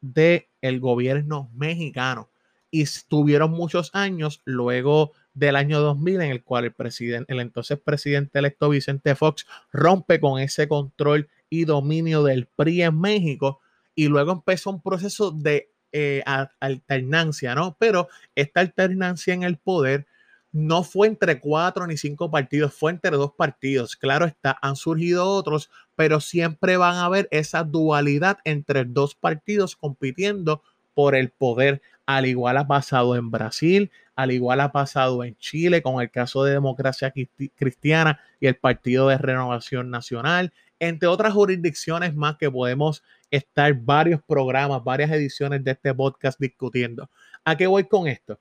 del 0.00 0.46
el 0.60 0.80
gobierno 0.80 1.50
mexicano 1.54 2.30
y 2.70 2.82
estuvieron 2.82 3.52
muchos 3.52 3.90
años 3.94 4.42
luego 4.44 5.12
del 5.32 5.56
año 5.56 5.80
2000 5.80 6.22
en 6.22 6.30
el 6.30 6.42
cual 6.42 6.64
el 6.64 6.72
presidente, 6.72 7.32
el 7.32 7.40
entonces 7.40 7.78
presidente 7.78 8.38
electo 8.38 8.68
Vicente 8.68 9.14
Fox 9.14 9.46
rompe 9.72 10.18
con 10.18 10.40
ese 10.40 10.66
control 10.68 11.28
y 11.48 11.66
dominio 11.66 12.24
del 12.24 12.46
PRI 12.46 12.82
en 12.82 13.00
México 13.00 13.60
y 13.94 14.08
luego 14.08 14.32
empezó 14.32 14.70
un 14.70 14.82
proceso 14.82 15.30
de 15.30 15.70
eh, 15.96 16.24
alternancia, 16.58 17.54
¿no? 17.54 17.76
Pero 17.78 18.08
esta 18.34 18.58
alternancia 18.58 19.32
en 19.32 19.44
el 19.44 19.58
poder 19.58 20.06
no 20.50 20.82
fue 20.82 21.06
entre 21.06 21.38
cuatro 21.38 21.86
ni 21.86 21.96
cinco 21.96 22.32
partidos, 22.32 22.74
fue 22.74 22.90
entre 22.90 23.12
dos 23.12 23.32
partidos. 23.36 23.94
Claro 23.94 24.24
está, 24.26 24.58
han 24.60 24.74
surgido 24.74 25.24
otros, 25.24 25.70
pero 25.94 26.18
siempre 26.18 26.76
van 26.76 26.96
a 26.96 27.04
haber 27.04 27.28
esa 27.30 27.62
dualidad 27.62 28.38
entre 28.42 28.84
dos 28.84 29.14
partidos 29.14 29.76
compitiendo 29.76 30.62
por 30.94 31.14
el 31.14 31.30
poder, 31.30 31.80
al 32.06 32.26
igual 32.26 32.56
ha 32.56 32.66
pasado 32.66 33.14
en 33.14 33.30
Brasil, 33.30 33.92
al 34.16 34.32
igual 34.32 34.60
ha 34.60 34.72
pasado 34.72 35.22
en 35.22 35.36
Chile 35.36 35.80
con 35.80 36.02
el 36.02 36.10
caso 36.10 36.42
de 36.42 36.52
Democracia 36.54 37.12
Cristiana 37.54 38.20
y 38.40 38.48
el 38.48 38.56
Partido 38.56 39.08
de 39.08 39.18
Renovación 39.18 39.90
Nacional, 39.90 40.52
entre 40.88 41.08
otras 41.08 41.32
jurisdicciones 41.32 42.14
más 42.14 42.36
que 42.36 42.50
podemos 42.50 43.02
estar 43.30 43.74
varios 43.74 44.22
programas, 44.22 44.82
varias 44.84 45.10
ediciones 45.10 45.64
de 45.64 45.72
este 45.72 45.94
podcast 45.94 46.38
discutiendo. 46.38 47.10
¿A 47.44 47.56
qué 47.56 47.66
voy 47.66 47.84
con 47.84 48.06
esto? 48.06 48.38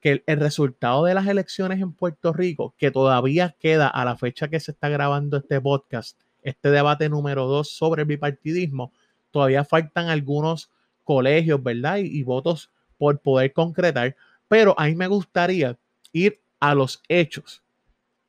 Que 0.00 0.22
el, 0.26 0.40
resultado 0.40 1.04
de 1.04 1.14
las 1.14 1.26
elecciones 1.26 1.80
en 1.80 1.92
Puerto 1.92 2.32
Rico, 2.32 2.74
que 2.78 2.90
todavía 2.90 3.56
queda 3.58 3.88
a 3.88 4.04
la 4.04 4.16
fecha 4.16 4.48
que 4.48 4.60
se 4.60 4.72
está 4.72 4.88
grabando 4.88 5.38
este 5.38 5.60
podcast, 5.60 6.18
este 6.42 6.70
debate 6.70 7.08
número 7.08 7.46
dos 7.46 7.70
sobre 7.70 8.02
el 8.02 8.08
bipartidismo, 8.08 8.92
todavía 9.30 9.64
faltan 9.64 10.08
algunos 10.08 10.70
colegios, 11.02 11.62
¿verdad? 11.62 11.98
y 11.98 12.22
votos 12.22 12.70
por 12.98 13.18
poder 13.20 13.52
concretar, 13.52 14.16
pero 14.48 14.74
a 14.78 14.86
mí 14.86 14.94
me 14.94 15.08
gustaría 15.08 15.76
ir 16.12 16.40
a 16.60 16.74
los 16.74 17.02
hechos, 17.08 17.62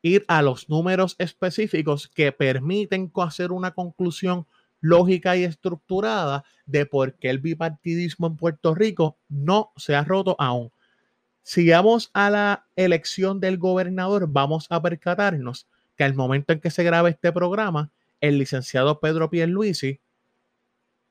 ir 0.07 0.25
a 0.27 0.41
los 0.41 0.69
números 0.69 1.15
específicos 1.19 2.07
que 2.07 2.31
permiten 2.31 3.11
hacer 3.15 3.51
una 3.51 3.71
conclusión 3.71 4.47
lógica 4.81 5.35
y 5.35 5.43
estructurada 5.43 6.43
de 6.65 6.85
por 6.85 7.15
qué 7.15 7.29
el 7.29 7.39
bipartidismo 7.39 8.27
en 8.27 8.37
Puerto 8.37 8.75
Rico 8.75 9.17
no 9.29 9.71
se 9.75 9.95
ha 9.95 10.03
roto 10.03 10.35
aún. 10.39 10.71
Si 11.43 11.69
vamos 11.69 12.09
a 12.13 12.29
la 12.29 12.65
elección 12.75 13.39
del 13.39 13.57
gobernador, 13.57 14.27
vamos 14.27 14.67
a 14.69 14.81
percatarnos 14.81 15.67
que 15.95 16.03
al 16.03 16.13
momento 16.13 16.53
en 16.53 16.59
que 16.59 16.71
se 16.71 16.83
graba 16.83 17.09
este 17.09 17.31
programa, 17.31 17.91
el 18.19 18.37
licenciado 18.37 18.99
Pedro 18.99 19.29
Pierluisi 19.29 19.99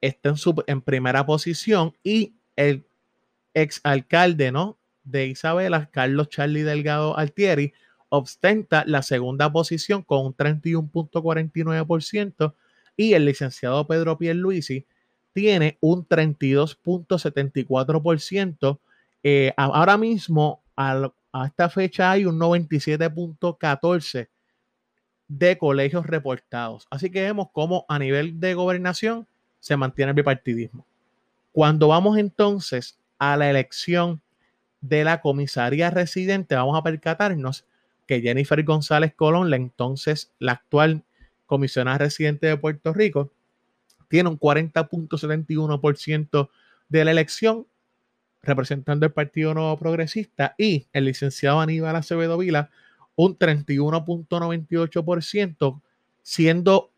está 0.01 0.31
en, 0.31 0.37
su, 0.37 0.63
en 0.67 0.83
primera 0.83 1.25
posición 1.25 1.97
y 2.03 2.35
el 2.55 2.87
ex 3.55 3.81
alcalde, 3.83 4.53
¿no? 4.53 4.79
De 5.05 5.27
Isabela, 5.27 5.89
Carlos 5.91 6.29
Charlie 6.29 6.63
Delgado 6.63 7.17
Altieri, 7.17 7.73
ostenta 8.09 8.85
la 8.87 9.03
segunda 9.03 9.53
posición 9.53 10.03
con 10.03 10.27
un 10.27 10.37
31.49% 10.37 12.55
y 12.97 13.15
el 13.15 13.25
licenciado 13.25 13.87
Pedro 13.87 14.19
Pierluisi 14.19 14.85
tiene 15.33 15.79
un 15.81 16.09
32.74%. 16.09 18.81
Eh, 19.23 19.53
ahora 19.57 19.97
mismo, 19.99 20.63
a, 20.77 21.13
a 21.33 21.47
esta 21.47 21.69
fecha, 21.69 22.11
hay 22.11 22.25
un 22.25 22.39
97.14% 22.39 24.29
de 25.29 25.59
colegios 25.59 26.07
reportados. 26.07 26.87
Así 26.91 27.11
que 27.11 27.23
vemos 27.23 27.49
cómo 27.53 27.85
a 27.89 27.99
nivel 27.99 28.41
de 28.41 28.55
gobernación 28.55 29.27
se 29.61 29.77
mantiene 29.77 30.11
el 30.11 30.17
bipartidismo. 30.17 30.87
Cuando 31.53 31.89
vamos 31.89 32.17
entonces 32.19 32.99
a 33.19 33.37
la 33.37 33.51
elección 33.51 34.21
de 34.81 35.05
la 35.05 35.21
comisaría 35.21 35.91
residente, 35.91 36.55
vamos 36.55 36.79
a 36.79 36.83
percatarnos 36.83 37.67
que 38.07 38.21
Jennifer 38.21 38.63
González 38.65 39.15
Colón, 39.15 39.51
la 39.51 39.57
entonces 39.57 40.33
la 40.39 40.53
actual 40.53 41.03
comisionada 41.47 41.99
residente 41.99 42.47
de 42.47 42.57
Puerto 42.57 42.93
Rico, 42.93 43.33
tiene 44.09 44.29
un 44.29 44.39
40.71% 44.39 46.49
de 46.89 47.05
la 47.05 47.11
elección 47.11 47.67
representando 48.43 49.07
el 49.07 49.13
Partido 49.13 49.55
Nuevo 49.55 49.77
Progresista 49.77 50.55
y 50.57 50.87
el 50.93 51.07
licenciado 51.07 51.59
Aníbal 51.61 51.97
Acevedo 51.97 52.39
Vila 52.39 52.71
un 53.17 53.37
31.98%, 53.39 55.83
siendo 56.23 56.93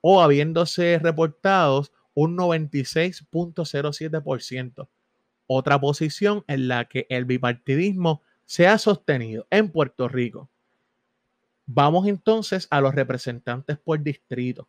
o 0.00 0.22
habiéndose 0.22 0.98
reportados 0.98 1.92
un 2.14 2.36
96.07% 2.36 4.88
otra 5.48 5.80
posición 5.80 6.44
en 6.46 6.68
la 6.68 6.84
que 6.84 7.06
el 7.08 7.24
bipartidismo 7.24 8.22
se 8.48 8.66
ha 8.66 8.78
sostenido 8.78 9.46
en 9.50 9.70
Puerto 9.70 10.08
Rico. 10.08 10.48
Vamos 11.66 12.08
entonces 12.08 12.66
a 12.70 12.80
los 12.80 12.94
representantes 12.94 13.76
por 13.76 14.02
distrito. 14.02 14.66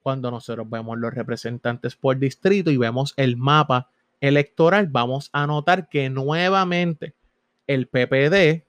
Cuando 0.00 0.30
nosotros 0.30 0.68
vemos 0.68 0.98
los 0.98 1.14
representantes 1.14 1.96
por 1.96 2.18
distrito 2.18 2.70
y 2.70 2.76
vemos 2.76 3.14
el 3.16 3.38
mapa 3.38 3.88
electoral, 4.20 4.88
vamos 4.88 5.30
a 5.32 5.46
notar 5.46 5.88
que 5.88 6.10
nuevamente 6.10 7.14
el 7.66 7.88
PPD 7.88 8.66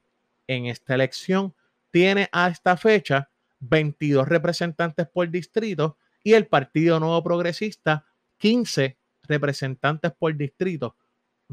en 0.47 0.67
esta 0.67 0.95
elección 0.95 1.54
tiene 1.91 2.30
a 2.32 2.47
esta 2.47 2.78
fecha 2.78 3.30
22 3.60 4.26
representantes 4.30 5.08
por 5.10 5.30
distrito 5.30 5.97
y 6.23 6.36
el 6.36 6.47
Partido 6.47 7.02
Nuevo 7.02 7.21
Progresista 7.21 8.06
15 8.38 8.97
representantes 9.23 10.13
por 10.17 10.38
distrito. 10.38 10.95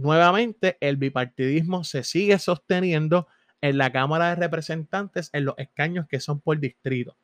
Nuevamente, 0.00 0.78
el 0.80 0.96
bipartidismo 0.96 1.84
se 1.84 2.04
sigue 2.04 2.38
sosteniendo 2.38 3.28
en 3.60 3.76
la 3.76 3.92
Cámara 3.92 4.30
de 4.30 4.36
Representantes 4.36 5.28
en 5.34 5.44
los 5.44 5.58
escaños 5.58 6.08
que 6.08 6.20
son 6.20 6.40
por 6.40 6.58
distrito. 6.58 7.16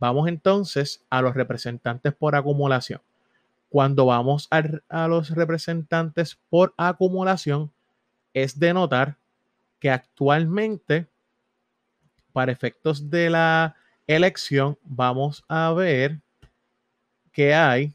Vamos 0.00 0.26
entonces 0.26 1.04
a 1.10 1.22
los 1.22 1.34
representantes 1.34 2.12
por 2.12 2.34
acumulación. 2.34 3.00
Cuando 3.68 4.06
vamos 4.06 4.48
a, 4.50 5.06
los 5.06 5.30
representantes 5.30 6.36
por 6.50 6.74
acumulación, 6.76 7.70
es 8.32 8.58
de 8.58 8.74
notar 8.74 9.16
que 9.78 9.90
actualmente, 9.90 11.06
para 12.32 12.50
efectos 12.50 13.10
de 13.10 13.30
la 13.30 13.76
elección, 14.08 14.76
vamos 14.82 15.44
a 15.46 15.72
ver 15.72 16.18
que 17.30 17.54
hay 17.54 17.94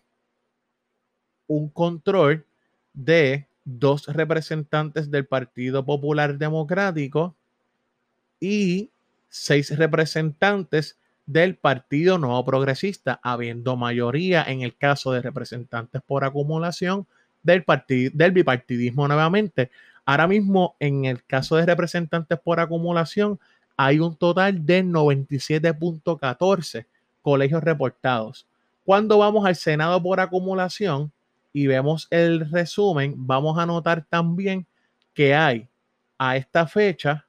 un 1.45 1.67
control 1.67 2.45
de 2.93 3.48
dos 3.77 4.07
representantes 4.07 5.11
del 5.11 5.27
Partido 5.27 5.85
Popular 5.85 6.37
Democrático 6.37 7.35
y 8.39 8.89
seis 9.27 9.77
representantes 9.77 10.97
del 11.25 11.55
Partido 11.55 12.17
Nuevo 12.17 12.43
Progresista, 12.43 13.19
habiendo 13.21 13.75
mayoría 13.75 14.43
en 14.43 14.61
el 14.61 14.75
caso 14.75 15.11
de 15.11 15.21
representantes 15.21 16.01
por 16.01 16.23
acumulación 16.23 17.05
del, 17.43 17.63
del 18.13 18.31
bipartidismo 18.31 19.07
nuevamente. 19.07 19.69
Ahora 20.05 20.27
mismo, 20.27 20.75
en 20.79 21.05
el 21.05 21.23
caso 21.23 21.57
de 21.57 21.67
representantes 21.67 22.39
por 22.39 22.59
acumulación, 22.59 23.39
hay 23.77 23.99
un 23.99 24.15
total 24.15 24.65
de 24.65 24.83
97.14 24.83 26.87
colegios 27.21 27.63
reportados. 27.63 28.47
Cuando 28.83 29.19
vamos 29.19 29.45
al 29.45 29.55
Senado 29.55 30.01
por 30.01 30.19
acumulación 30.19 31.11
y 31.51 31.67
vemos 31.67 32.07
el 32.11 32.49
resumen, 32.49 33.13
vamos 33.17 33.57
a 33.57 33.65
notar 33.65 34.05
también 34.07 34.67
que 35.13 35.33
hay 35.33 35.67
a 36.17 36.37
esta 36.37 36.67
fecha 36.67 37.27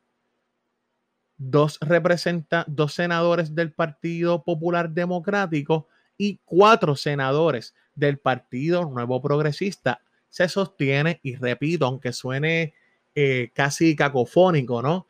dos, 1.40 1.78
representa 1.80 2.64
dos 2.68 2.92
senadores 2.92 3.54
del 3.54 3.72
Partido 3.72 4.44
Popular 4.44 4.90
Democrático 4.90 5.88
y 6.18 6.38
cuatro 6.44 6.94
senadores 6.96 7.74
del 7.94 8.18
Partido 8.18 8.84
Nuevo 8.84 9.22
Progresista. 9.22 10.02
Se 10.28 10.48
sostiene, 10.48 11.18
y 11.22 11.36
repito, 11.36 11.86
aunque 11.86 12.12
suene 12.12 12.74
eh, 13.14 13.50
casi 13.54 13.96
cacofónico, 13.96 14.82
¿no? 14.82 15.06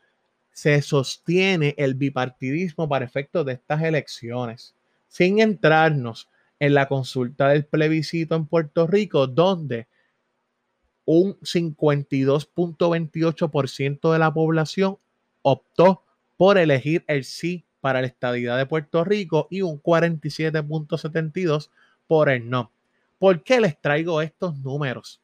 Se 0.53 0.81
sostiene 0.81 1.75
el 1.77 1.95
bipartidismo 1.95 2.87
para 2.87 3.05
efectos 3.05 3.45
de 3.45 3.53
estas 3.53 3.81
elecciones, 3.83 4.73
sin 5.07 5.39
entrarnos 5.39 6.29
en 6.61 6.73
la 6.75 6.87
consulta 6.87 7.49
del 7.49 7.65
plebiscito 7.65 8.35
en 8.35 8.45
Puerto 8.45 8.85
Rico, 8.85 9.25
donde 9.25 9.87
un 11.05 11.39
52.28% 11.39 14.13
de 14.13 14.19
la 14.19 14.31
población 14.31 14.99
optó 15.41 16.03
por 16.37 16.59
elegir 16.59 17.03
el 17.07 17.23
sí 17.23 17.65
para 17.81 18.01
la 18.01 18.07
estadidad 18.07 18.59
de 18.59 18.67
Puerto 18.67 19.03
Rico 19.03 19.47
y 19.49 19.63
un 19.63 19.81
47.72% 19.81 21.69
por 22.05 22.29
el 22.29 22.47
no. 22.47 22.71
¿Por 23.17 23.41
qué 23.41 23.59
les 23.59 23.81
traigo 23.81 24.21
estos 24.21 24.59
números? 24.59 25.19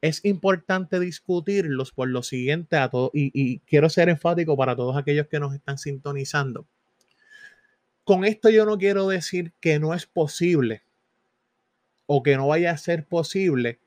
Es 0.00 0.24
importante 0.24 1.00
discutirlos 1.00 1.90
por 1.90 2.08
lo 2.08 2.22
siguiente 2.22 2.76
a 2.76 2.88
todos, 2.90 3.10
y, 3.12 3.32
y 3.34 3.58
quiero 3.60 3.90
ser 3.90 4.08
enfático 4.08 4.56
para 4.56 4.76
todos 4.76 4.96
aquellos 4.96 5.26
que 5.26 5.40
nos 5.40 5.52
están 5.52 5.78
sintonizando. 5.78 6.64
Con 8.04 8.24
esto 8.24 8.50
yo 8.50 8.66
no 8.66 8.78
quiero 8.78 9.08
decir 9.08 9.52
que 9.60 9.78
no 9.78 9.94
es 9.94 10.06
posible 10.06 10.82
o 12.06 12.22
que 12.22 12.36
no 12.36 12.48
vaya 12.48 12.70
a 12.70 12.76
ser 12.76 13.06
posible 13.06 13.78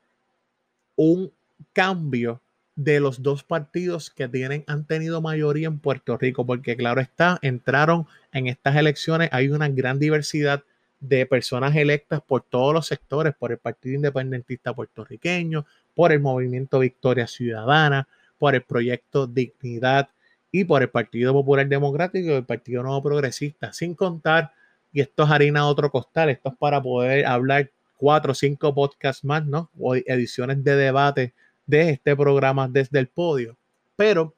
un 0.96 1.32
cambio 1.72 2.42
de 2.74 3.00
los 3.00 3.22
dos 3.22 3.42
partidos 3.42 4.10
que 4.10 4.28
tienen, 4.28 4.64
han 4.66 4.84
tenido 4.84 5.20
mayoría 5.20 5.68
en 5.68 5.80
Puerto 5.80 6.16
Rico, 6.16 6.46
porque 6.46 6.76
claro 6.76 7.00
está, 7.00 7.38
entraron 7.42 8.06
en 8.32 8.46
estas 8.46 8.76
elecciones, 8.76 9.28
hay 9.32 9.48
una 9.48 9.68
gran 9.68 9.98
diversidad 9.98 10.62
de 11.00 11.26
personas 11.26 11.74
electas 11.76 12.20
por 12.20 12.42
todos 12.42 12.74
los 12.74 12.86
sectores, 12.86 13.34
por 13.34 13.52
el 13.52 13.58
Partido 13.58 13.96
Independentista 13.96 14.74
puertorriqueño, 14.74 15.66
por 15.94 16.12
el 16.12 16.20
Movimiento 16.20 16.80
Victoria 16.80 17.26
Ciudadana, 17.26 18.08
por 18.38 18.54
el 18.54 18.62
Proyecto 18.62 19.26
Dignidad 19.26 20.08
y 20.50 20.64
por 20.64 20.82
el 20.82 20.90
Partido 20.90 21.32
Popular 21.32 21.68
Democrático 21.68 22.28
y 22.28 22.32
el 22.32 22.44
Partido 22.44 22.82
Nuevo 22.82 23.02
Progresista, 23.02 23.72
sin 23.72 23.94
contar, 23.94 24.52
y 24.92 25.00
esto 25.00 25.24
es 25.24 25.30
harina 25.30 25.60
de 25.60 25.66
otro 25.66 25.90
costal, 25.90 26.30
esto 26.30 26.50
es 26.50 26.56
para 26.56 26.82
poder 26.82 27.26
hablar 27.26 27.70
cuatro 27.96 28.32
o 28.32 28.34
cinco 28.34 28.74
podcasts 28.74 29.24
más, 29.24 29.44
¿no? 29.44 29.70
O 29.78 29.94
ediciones 29.94 30.62
de 30.64 30.76
debate 30.76 31.34
de 31.66 31.90
este 31.90 32.16
programa 32.16 32.68
desde 32.68 32.98
el 32.98 33.08
podio. 33.08 33.56
Pero 33.96 34.34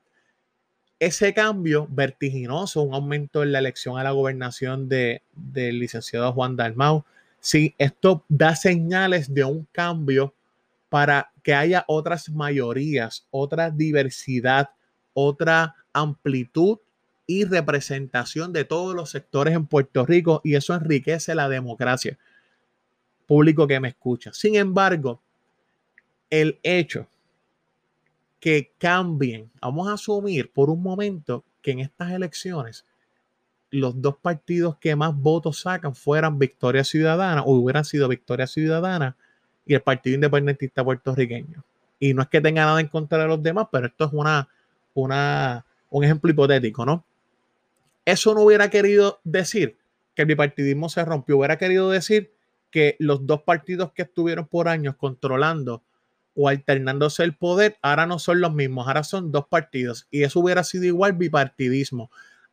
ese 0.99 1.33
cambio 1.33 1.87
vertiginoso, 1.91 2.83
un 2.83 2.95
aumento 2.95 3.43
en 3.43 3.53
la 3.53 3.61
elección 3.61 3.99
a 3.99 4.05
la 4.05 4.11
gobernación 4.11 4.89
de, 4.89 5.23
del 5.33 5.79
licenciado 5.79 6.33
Juan 6.33 6.57
Dalmau, 6.57 7.05
sí, 7.39 7.75
esto 7.79 8.25
da 8.29 8.57
señales 8.57 9.33
de 9.33 9.45
un 9.45 9.67
cambio 9.73 10.35
para 10.89 11.31
que 11.43 11.55
haya 11.55 11.85
otras 11.87 12.29
mayorías, 12.29 13.27
otra 13.31 13.71
diversidad, 13.71 14.71
otra 15.15 15.77
amplitud 15.93 16.79
y 17.27 17.45
representación 17.45 18.53
de 18.53 18.65
todos 18.65 18.95
los 18.95 19.11
sectores 19.11 19.55
en 19.55 19.67
Puerto 19.67 20.05
Rico 20.05 20.41
y 20.45 20.55
eso 20.55 20.75
enriquece 20.75 21.35
la 21.35 21.49
democracia. 21.49 22.19
Público 23.27 23.67
que 23.67 23.79
me 23.79 23.89
escucha. 23.89 24.33
Sin 24.33 24.57
embargo, 24.57 25.21
el 26.29 26.59
hecho 26.63 27.07
que 28.41 28.73
cambien. 28.79 29.51
Vamos 29.61 29.87
a 29.89 29.93
asumir 29.93 30.51
por 30.51 30.71
un 30.71 30.83
momento 30.83 31.45
que 31.63 31.73
en 31.73 31.81
estas 31.81 32.11
elecciones 32.11 32.87
los 33.71 34.01
dos 34.01 34.17
partidos 34.17 34.77
que 34.79 34.97
más 34.97 35.15
votos 35.15 35.61
sacan 35.61 35.95
fueran 35.95 36.39
Victoria 36.39 36.83
Ciudadana 36.83 37.43
o 37.43 37.53
hubieran 37.53 37.85
sido 37.85 38.09
Victoria 38.09 38.47
Ciudadana 38.47 39.15
y 39.67 39.75
el 39.75 39.83
Partido 39.83 40.17
Independentista 40.17 40.83
puertorriqueño. 40.83 41.63
Y 42.01 42.15
no 42.15 42.23
es 42.23 42.29
que 42.29 42.41
tenga 42.41 42.65
nada 42.65 42.81
en 42.81 42.89
contra 42.89 43.19
de 43.19 43.29
los 43.29 43.43
demás, 43.43 43.69
pero 43.71 43.87
esto 43.87 44.07
es 44.07 44.13
una, 44.13 44.49
una, 44.95 45.65
un 45.91 46.05
ejemplo 46.05 46.31
hipotético, 46.31 46.87
¿no? 46.87 47.05
Eso 48.05 48.35
no 48.35 48.43
hubiera 48.43 48.71
querido 48.71 49.21
decir 49.25 49.77
que 50.15 50.23
el 50.23 50.29
bipartidismo 50.29 50.89
se 50.89 51.05
rompió, 51.05 51.39
hubiera 51.39 51.59
querido 51.59 51.91
decir 51.91 52.33
que 52.71 52.97
los 52.99 53.27
dos 53.27 53.43
partidos 53.43 53.93
que 53.93 54.03
estuvieron 54.03 54.47
por 54.47 54.69
años 54.69 54.97
controlando 54.97 55.83
o 56.35 56.49
alternándose 56.49 57.25
el 57.25 57.35
poder, 57.35 57.77
ahora 57.83 58.07
no 58.07 58.19
son 58.19 58.41
los 58.41 58.55
mismos, 58.55 58.87
ahora 58.87 59.05
son 59.05 59.33
dos 59.33 59.47
partidos. 59.49 60.07
Y 60.11 60.23
eso 60.23 60.41
hubiera 60.41 60.65
sido 60.65 60.85
igual 60.85 61.13
bipartidismo. 61.13 62.11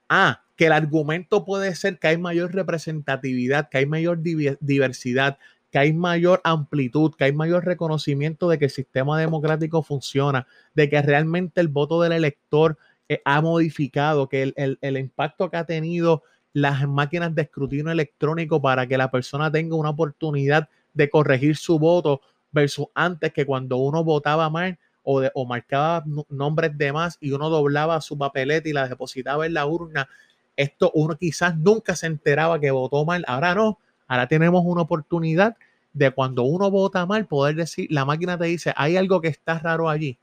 Ah, 0.10 0.43
que 0.56 0.65
el 0.65 0.71
argumento 0.71 1.45
puede 1.45 1.76
ser 1.76 2.00
que 2.00 2.08
hay 2.08 2.17
mayor 2.17 2.54
representatividad, 2.54 3.69
que 3.69 3.78
hay 3.78 3.86
mayor 3.86 4.19
diversidad, 4.60 5.38
que 5.71 5.78
hay 5.78 5.93
mayor 5.93 6.41
amplitud, 6.43 7.13
que 7.15 7.26
hay 7.26 7.34
mayor 7.34 7.65
reconocimiento 7.65 8.50
de 8.50 8.58
que 8.58 8.65
el 8.65 8.71
sistema 8.71 9.19
democrático 9.19 9.84
funciona, 9.84 10.47
de 10.73 10.89
que 10.89 11.02
realmente 11.02 11.62
el 11.62 11.67
voto 11.67 12.02
del 12.02 12.13
elector 12.13 12.78
eh, 13.10 13.22
ha 13.26 13.41
modificado, 13.41 14.28
que 14.30 14.54
el, 14.56 14.78
el 14.82 14.98
impacto 14.98 15.50
que 15.50 15.58
ha 15.58 15.65
tenido 15.65 16.24
las 16.54 16.88
máquinas 16.88 17.36
de 17.36 17.43
escrutinio 17.43 17.91
electrónico 17.91 18.62
para 18.62 18.88
que 18.88 18.98
la 18.98 19.12
persona 19.12 19.52
tenga 19.52 19.76
una 19.76 19.91
oportunidad 19.91 20.70
de 20.93 21.10
corregir 21.10 21.56
su 21.56 21.78
voto 21.78 22.22
versus 22.52 22.88
antes 22.96 23.32
que 23.32 23.46
cuando 23.46 23.78
uno 23.78 24.04
votaba 24.04 24.50
mal 24.50 24.78
o, 25.04 25.22
o 25.34 25.46
marcaba 25.46 26.04
nombres 26.30 26.78
de 26.78 26.91
más 26.91 27.17
y 27.22 27.32
uno 27.32 27.50
doblaba 27.50 28.02
su 28.02 28.17
papeleta 28.17 28.67
y 28.67 28.74
la 28.74 28.88
depositaba 28.88 29.46
en 29.46 29.54
la 29.54 29.65
urna, 29.67 30.10
esto 30.56 30.91
uno 30.96 31.15
quizás 31.15 31.56
nunca 31.56 31.96
se 31.96 32.08
enteraba 32.08 32.60
que 32.60 32.72
votó 32.72 33.06
mal. 33.06 33.24
Ahora 33.28 33.54
no, 33.54 33.78
ahora 34.08 34.28
tenemos 34.28 34.63
una 34.65 34.82
oportunidad 34.82 35.56
de 35.93 36.12
cuando 36.12 36.43
uno 36.43 36.72
vota 36.72 37.06
mal 37.06 37.28
poder 37.28 37.56
decir, 37.56 37.88
la 37.91 38.04
máquina 38.04 38.38
te 38.38 38.46
dice, 38.46 38.74
hay 38.76 38.98
algo 38.98 39.22
que 39.22 39.28
está 39.28 39.60
raro 39.60 39.89
allí. 39.89 40.17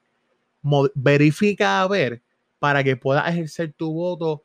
verifica 0.94 1.81
a 1.81 1.88
ver 1.88 2.24
para 2.64 2.83
que 2.83 2.96
puedas 2.96 3.29
ejercer 3.29 3.74
tu 3.74 3.92
voto 3.92 4.42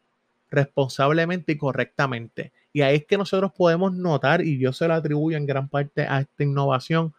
responsablemente 0.51 1.53
y 1.53 1.57
correctamente. 1.57 2.51
Y 2.73 2.81
ahí 2.81 2.97
es 2.97 3.05
que 3.05 3.17
nosotros 3.17 3.53
podemos 3.55 3.93
notar, 3.93 4.43
y 4.43 4.59
yo 4.59 4.73
se 4.73 4.89
lo 4.89 4.95
atribuyo 4.95 5.37
en 5.37 5.45
gran 5.45 5.69
parte 5.69 6.01
a 6.01 6.19
esta 6.19 6.43
innovación, 6.43 7.13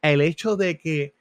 el 0.00 0.22
hecho 0.22 0.56
de 0.56 0.78
que 0.78 1.14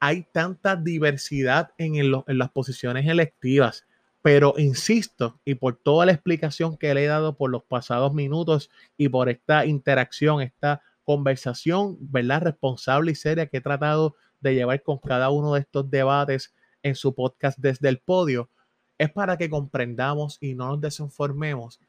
hay 0.00 0.24
tanta 0.32 0.74
diversidad 0.74 1.74
en, 1.78 2.10
las 2.10 2.50
posiciones 2.50 3.06
electivas, 3.06 3.86
pero 4.20 4.54
insisto, 4.58 5.38
y 5.44 5.54
por 5.54 5.76
toda 5.76 6.04
la 6.04 6.10
explicación 6.10 6.76
que 6.76 6.92
le 6.92 7.04
he 7.04 7.06
dado 7.06 7.36
por 7.36 7.50
los 7.50 7.62
pasados 7.62 8.14
minutos 8.14 8.68
y 8.96 9.08
por 9.08 9.28
esta 9.28 9.64
interacción, 9.64 10.42
esta 10.42 10.82
conversación, 11.04 11.98
¿verdad? 12.00 12.42
Responsable 12.42 13.12
y 13.12 13.14
seria 13.14 13.46
que 13.46 13.58
he 13.58 13.60
tratado 13.60 14.16
de 14.40 14.56
llevar 14.56 14.82
con 14.82 14.98
cada 14.98 15.30
uno 15.30 15.54
de 15.54 15.60
estos 15.60 15.88
debates 15.88 16.52
en 16.82 16.96
su 16.96 17.14
podcast 17.14 17.60
desde 17.60 17.88
el 17.88 18.00
podio, 18.00 18.50
es 18.98 19.10
para 19.10 19.36
que 19.36 19.50
comprendamos 19.50 20.38
y 20.40 20.54
no 20.54 20.68
nos 20.68 20.80
desinformemos, 20.80 21.80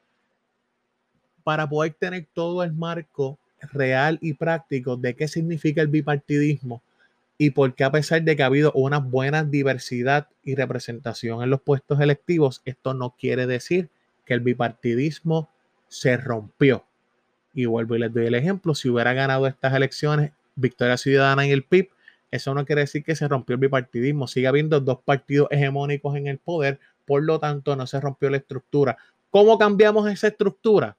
para 1.42 1.68
poder 1.68 1.94
tener 1.94 2.26
todo 2.32 2.62
el 2.62 2.72
marco 2.72 3.38
real 3.72 4.18
y 4.20 4.34
práctico 4.34 4.96
de 4.96 5.16
qué 5.16 5.28
significa 5.28 5.82
el 5.82 5.88
bipartidismo 5.88 6.82
y 7.38 7.50
por 7.50 7.74
qué 7.74 7.84
a 7.84 7.92
pesar 7.92 8.22
de 8.22 8.36
que 8.36 8.42
ha 8.42 8.46
habido 8.46 8.72
una 8.72 8.98
buena 8.98 9.44
diversidad 9.44 10.28
y 10.42 10.56
representación 10.56 11.42
en 11.42 11.50
los 11.50 11.60
puestos 11.60 12.00
electivos, 12.00 12.62
esto 12.64 12.94
no 12.94 13.14
quiere 13.18 13.46
decir 13.46 13.88
que 14.24 14.34
el 14.34 14.40
bipartidismo 14.40 15.48
se 15.86 16.16
rompió. 16.16 16.84
Y 17.54 17.66
vuelvo 17.66 17.96
y 17.96 18.00
les 18.00 18.12
doy 18.12 18.26
el 18.26 18.34
ejemplo, 18.34 18.74
si 18.74 18.88
hubiera 18.88 19.14
ganado 19.14 19.46
estas 19.46 19.74
elecciones 19.74 20.32
Victoria 20.54 20.96
Ciudadana 20.96 21.46
y 21.46 21.52
el 21.52 21.62
PIB, 21.62 21.90
eso 22.30 22.52
no 22.54 22.66
quiere 22.66 22.82
decir 22.82 23.04
que 23.04 23.16
se 23.16 23.26
rompió 23.26 23.54
el 23.54 23.60
bipartidismo, 23.60 24.26
sigue 24.26 24.48
habiendo 24.48 24.80
dos 24.80 24.98
partidos 25.04 25.48
hegemónicos 25.50 26.16
en 26.16 26.26
el 26.26 26.38
poder, 26.38 26.78
por 27.08 27.24
lo 27.24 27.40
tanto 27.40 27.74
no 27.74 27.88
se 27.88 28.00
rompió 28.00 28.30
la 28.30 28.36
estructura. 28.36 28.96
¿Cómo 29.30 29.58
cambiamos 29.58 30.08
esa 30.08 30.28
estructura? 30.28 30.96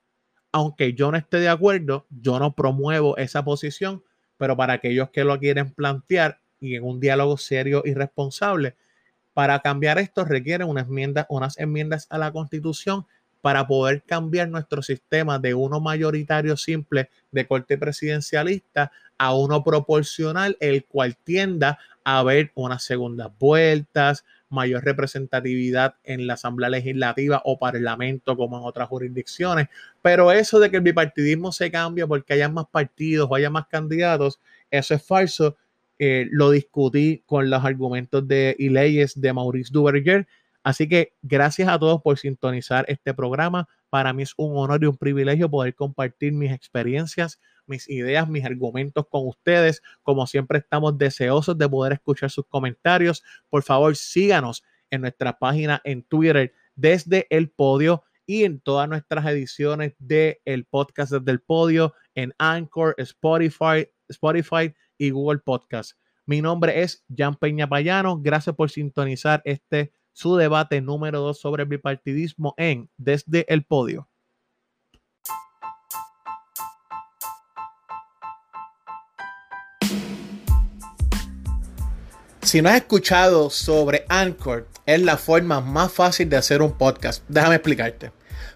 aunque 0.51 0.93
yo 0.93 1.11
no 1.11 1.17
esté 1.17 1.39
de 1.39 1.49
acuerdo, 1.49 2.05
yo 2.09 2.39
no 2.39 2.53
promuevo 2.53 3.17
esa 3.17 3.43
posición, 3.43 4.03
pero 4.37 4.57
para 4.57 4.73
aquellos 4.73 5.09
que 5.09 5.23
lo 5.23 5.37
quieren 5.39 5.71
plantear 5.71 6.39
y 6.59 6.75
en 6.75 6.83
un 6.83 6.99
diálogo 6.99 7.37
serio 7.37 7.83
y 7.85 7.93
responsable, 7.93 8.75
para 9.33 9.59
cambiar 9.59 9.99
esto 9.99 10.25
requieren 10.25 10.67
unas 10.67 10.87
enmiendas, 11.57 12.07
a 12.09 12.17
la 12.17 12.31
constitución 12.31 13.05
para 13.41 13.67
poder 13.67 14.03
cambiar 14.03 14.49
nuestro 14.49 14.81
sistema 14.81 15.39
de 15.39 15.53
uno 15.53 15.79
mayoritario 15.79 16.57
simple 16.57 17.09
de 17.31 17.47
corte 17.47 17.77
presidencialista 17.77 18.91
a 19.17 19.33
uno 19.33 19.63
proporcional, 19.63 20.57
el 20.59 20.83
cual 20.85 21.15
tienda 21.15 21.79
haber 22.17 22.51
unas 22.55 22.83
segundas 22.83 23.29
vueltas, 23.37 24.25
mayor 24.49 24.83
representatividad 24.83 25.95
en 26.03 26.25
la 26.27 26.33
Asamblea 26.33 26.69
Legislativa 26.69 27.41
o 27.45 27.59
Parlamento 27.59 28.35
como 28.35 28.57
en 28.57 28.63
otras 28.63 28.89
jurisdicciones. 28.89 29.67
Pero 30.01 30.31
eso 30.31 30.59
de 30.59 30.71
que 30.71 30.77
el 30.77 30.83
bipartidismo 30.83 31.51
se 31.51 31.69
cambia 31.69 32.07
porque 32.07 32.33
haya 32.33 32.49
más 32.49 32.65
partidos 32.67 33.27
o 33.29 33.35
haya 33.35 33.49
más 33.49 33.67
candidatos, 33.67 34.39
eso 34.71 34.95
es 34.95 35.05
falso. 35.05 35.55
Eh, 35.99 36.27
lo 36.31 36.49
discutí 36.51 37.23
con 37.25 37.49
los 37.49 37.63
argumentos 37.63 38.27
de, 38.27 38.55
y 38.57 38.69
leyes 38.69 39.19
de 39.19 39.33
Maurice 39.33 39.71
Duverger. 39.71 40.27
Así 40.63 40.87
que 40.87 41.13
gracias 41.21 41.67
a 41.69 41.77
todos 41.77 42.01
por 42.01 42.17
sintonizar 42.17 42.85
este 42.87 43.13
programa. 43.13 43.67
Para 43.89 44.13
mí 44.13 44.23
es 44.23 44.33
un 44.37 44.57
honor 44.57 44.83
y 44.83 44.87
un 44.87 44.97
privilegio 44.97 45.49
poder 45.49 45.75
compartir 45.75 46.31
mis 46.33 46.51
experiencias, 46.51 47.39
mis 47.69 47.89
ideas, 47.89 48.27
mis 48.27 48.43
argumentos 48.43 49.05
con 49.10 49.27
ustedes. 49.27 49.82
Como 50.03 50.27
siempre 50.27 50.60
estamos 50.60 50.97
deseosos 50.97 51.58
de 51.58 51.69
poder 51.69 51.93
escuchar 51.93 52.29
sus 52.29 52.45
comentarios. 52.47 53.23
Por 53.49 53.63
favor, 53.63 53.95
síganos 53.95 54.63
en 54.89 55.01
nuestra 55.01 55.38
página 55.38 55.82
en 55.84 56.03
Twitter 56.03 56.53
desde 56.75 57.27
el 57.29 57.49
podio 57.49 58.03
y 58.25 58.43
en 58.43 58.60
todas 58.60 58.88
nuestras 58.88 59.25
ediciones 59.25 59.93
del 59.97 60.38
el 60.45 60.65
podcast 60.65 61.12
desde 61.12 61.32
el 61.32 61.41
podio 61.41 61.93
en 62.15 62.34
Anchor, 62.38 62.95
Spotify, 62.97 63.88
Spotify 64.08 64.73
y 64.97 65.12
Google 65.12 65.39
Podcast. 65.39 65.93
Mi 66.25 66.41
nombre 66.41 66.84
es 66.84 67.03
Jan 67.15 67.36
Peña 67.36 67.67
Payano. 67.67 68.19
Gracias 68.21 68.55
por 68.55 68.69
sintonizar 68.69 69.41
este 69.45 69.93
su 70.13 70.36
debate 70.36 70.82
número 70.82 71.21
2 71.21 71.39
sobre 71.39 71.63
el 71.63 71.69
bipartidismo 71.69 72.53
en 72.58 72.89
Desde 72.97 73.51
el 73.51 73.63
Podio. 73.63 74.10
Si 82.49 82.63
no 82.63 82.69
has 82.69 82.77
escuchado 82.77 83.51
sobre 83.51 84.05
Anchor, 84.09 84.65
es 84.88 85.03
la 85.03 85.17
forma 85.17 85.62
más 85.62 85.91
fácil 85.91 86.27
de 86.29 86.38
hacer 86.38 86.63
un 86.63 86.71
podcast. 86.71 87.23
Déjame 87.27 87.57
explicarte. 87.57 88.12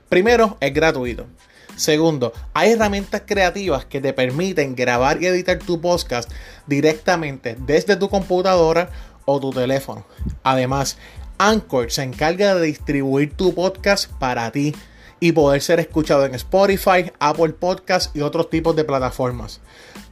Primero, 0.10 0.58
es 0.62 0.74
gratuito. 0.74 1.28
Segundo, 1.76 2.34
hay 2.56 2.72
herramientas 2.72 3.22
creativas 3.24 3.86
que 3.86 4.02
te 4.02 4.12
permiten 4.12 4.76
grabar 4.76 5.22
y 5.22 5.28
editar 5.28 5.60
tu 5.60 5.80
podcast 5.80 6.28
directamente 6.66 7.56
desde 7.68 7.96
tu 7.96 8.10
computadora 8.10 8.90
o 9.26 9.40
tu 9.40 9.52
teléfono. 9.52 10.08
Además, 10.42 10.98
Anchor 11.38 11.92
se 11.92 12.02
encarga 12.02 12.56
de 12.56 12.66
distribuir 12.66 13.36
tu 13.36 13.54
podcast 13.54 14.12
para 14.14 14.52
ti 14.52 14.74
y 15.20 15.34
poder 15.34 15.62
ser 15.62 15.80
escuchado 15.80 16.26
en 16.26 16.34
Spotify, 16.34 17.12
Apple 17.20 17.54
Podcast 17.54 18.16
y 18.16 18.22
otros 18.22 18.50
tipos 18.50 18.76
de 18.76 18.86
plataformas. 18.86 19.62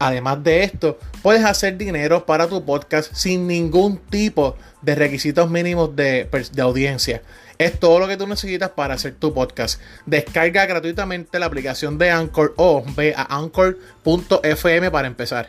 Además 0.01 0.43
de 0.43 0.63
esto, 0.63 0.97
puedes 1.21 1.45
hacer 1.45 1.77
dinero 1.77 2.25
para 2.25 2.47
tu 2.47 2.65
podcast 2.65 3.13
sin 3.13 3.45
ningún 3.45 3.97
tipo 3.97 4.57
de 4.81 4.95
requisitos 4.95 5.47
mínimos 5.47 5.95
de, 5.95 6.27
audiencia. 6.59 7.21
Es 7.59 7.79
todo 7.79 7.99
lo 7.99 8.07
que 8.07 8.17
tú 8.17 8.25
necesitas 8.25 8.71
para 8.71 8.95
hacer 8.95 9.13
tu 9.13 9.31
podcast. 9.31 9.79
Descarga 10.07 10.65
gratuitamente 10.65 11.37
la 11.37 11.45
aplicación 11.45 11.99
de 11.99 12.09
Anchor 12.09 12.55
o 12.57 12.83
ve 12.95 13.13
a 13.15 13.37
anchor.fm 13.37 14.89
para 14.89 15.07
empezar. 15.07 15.45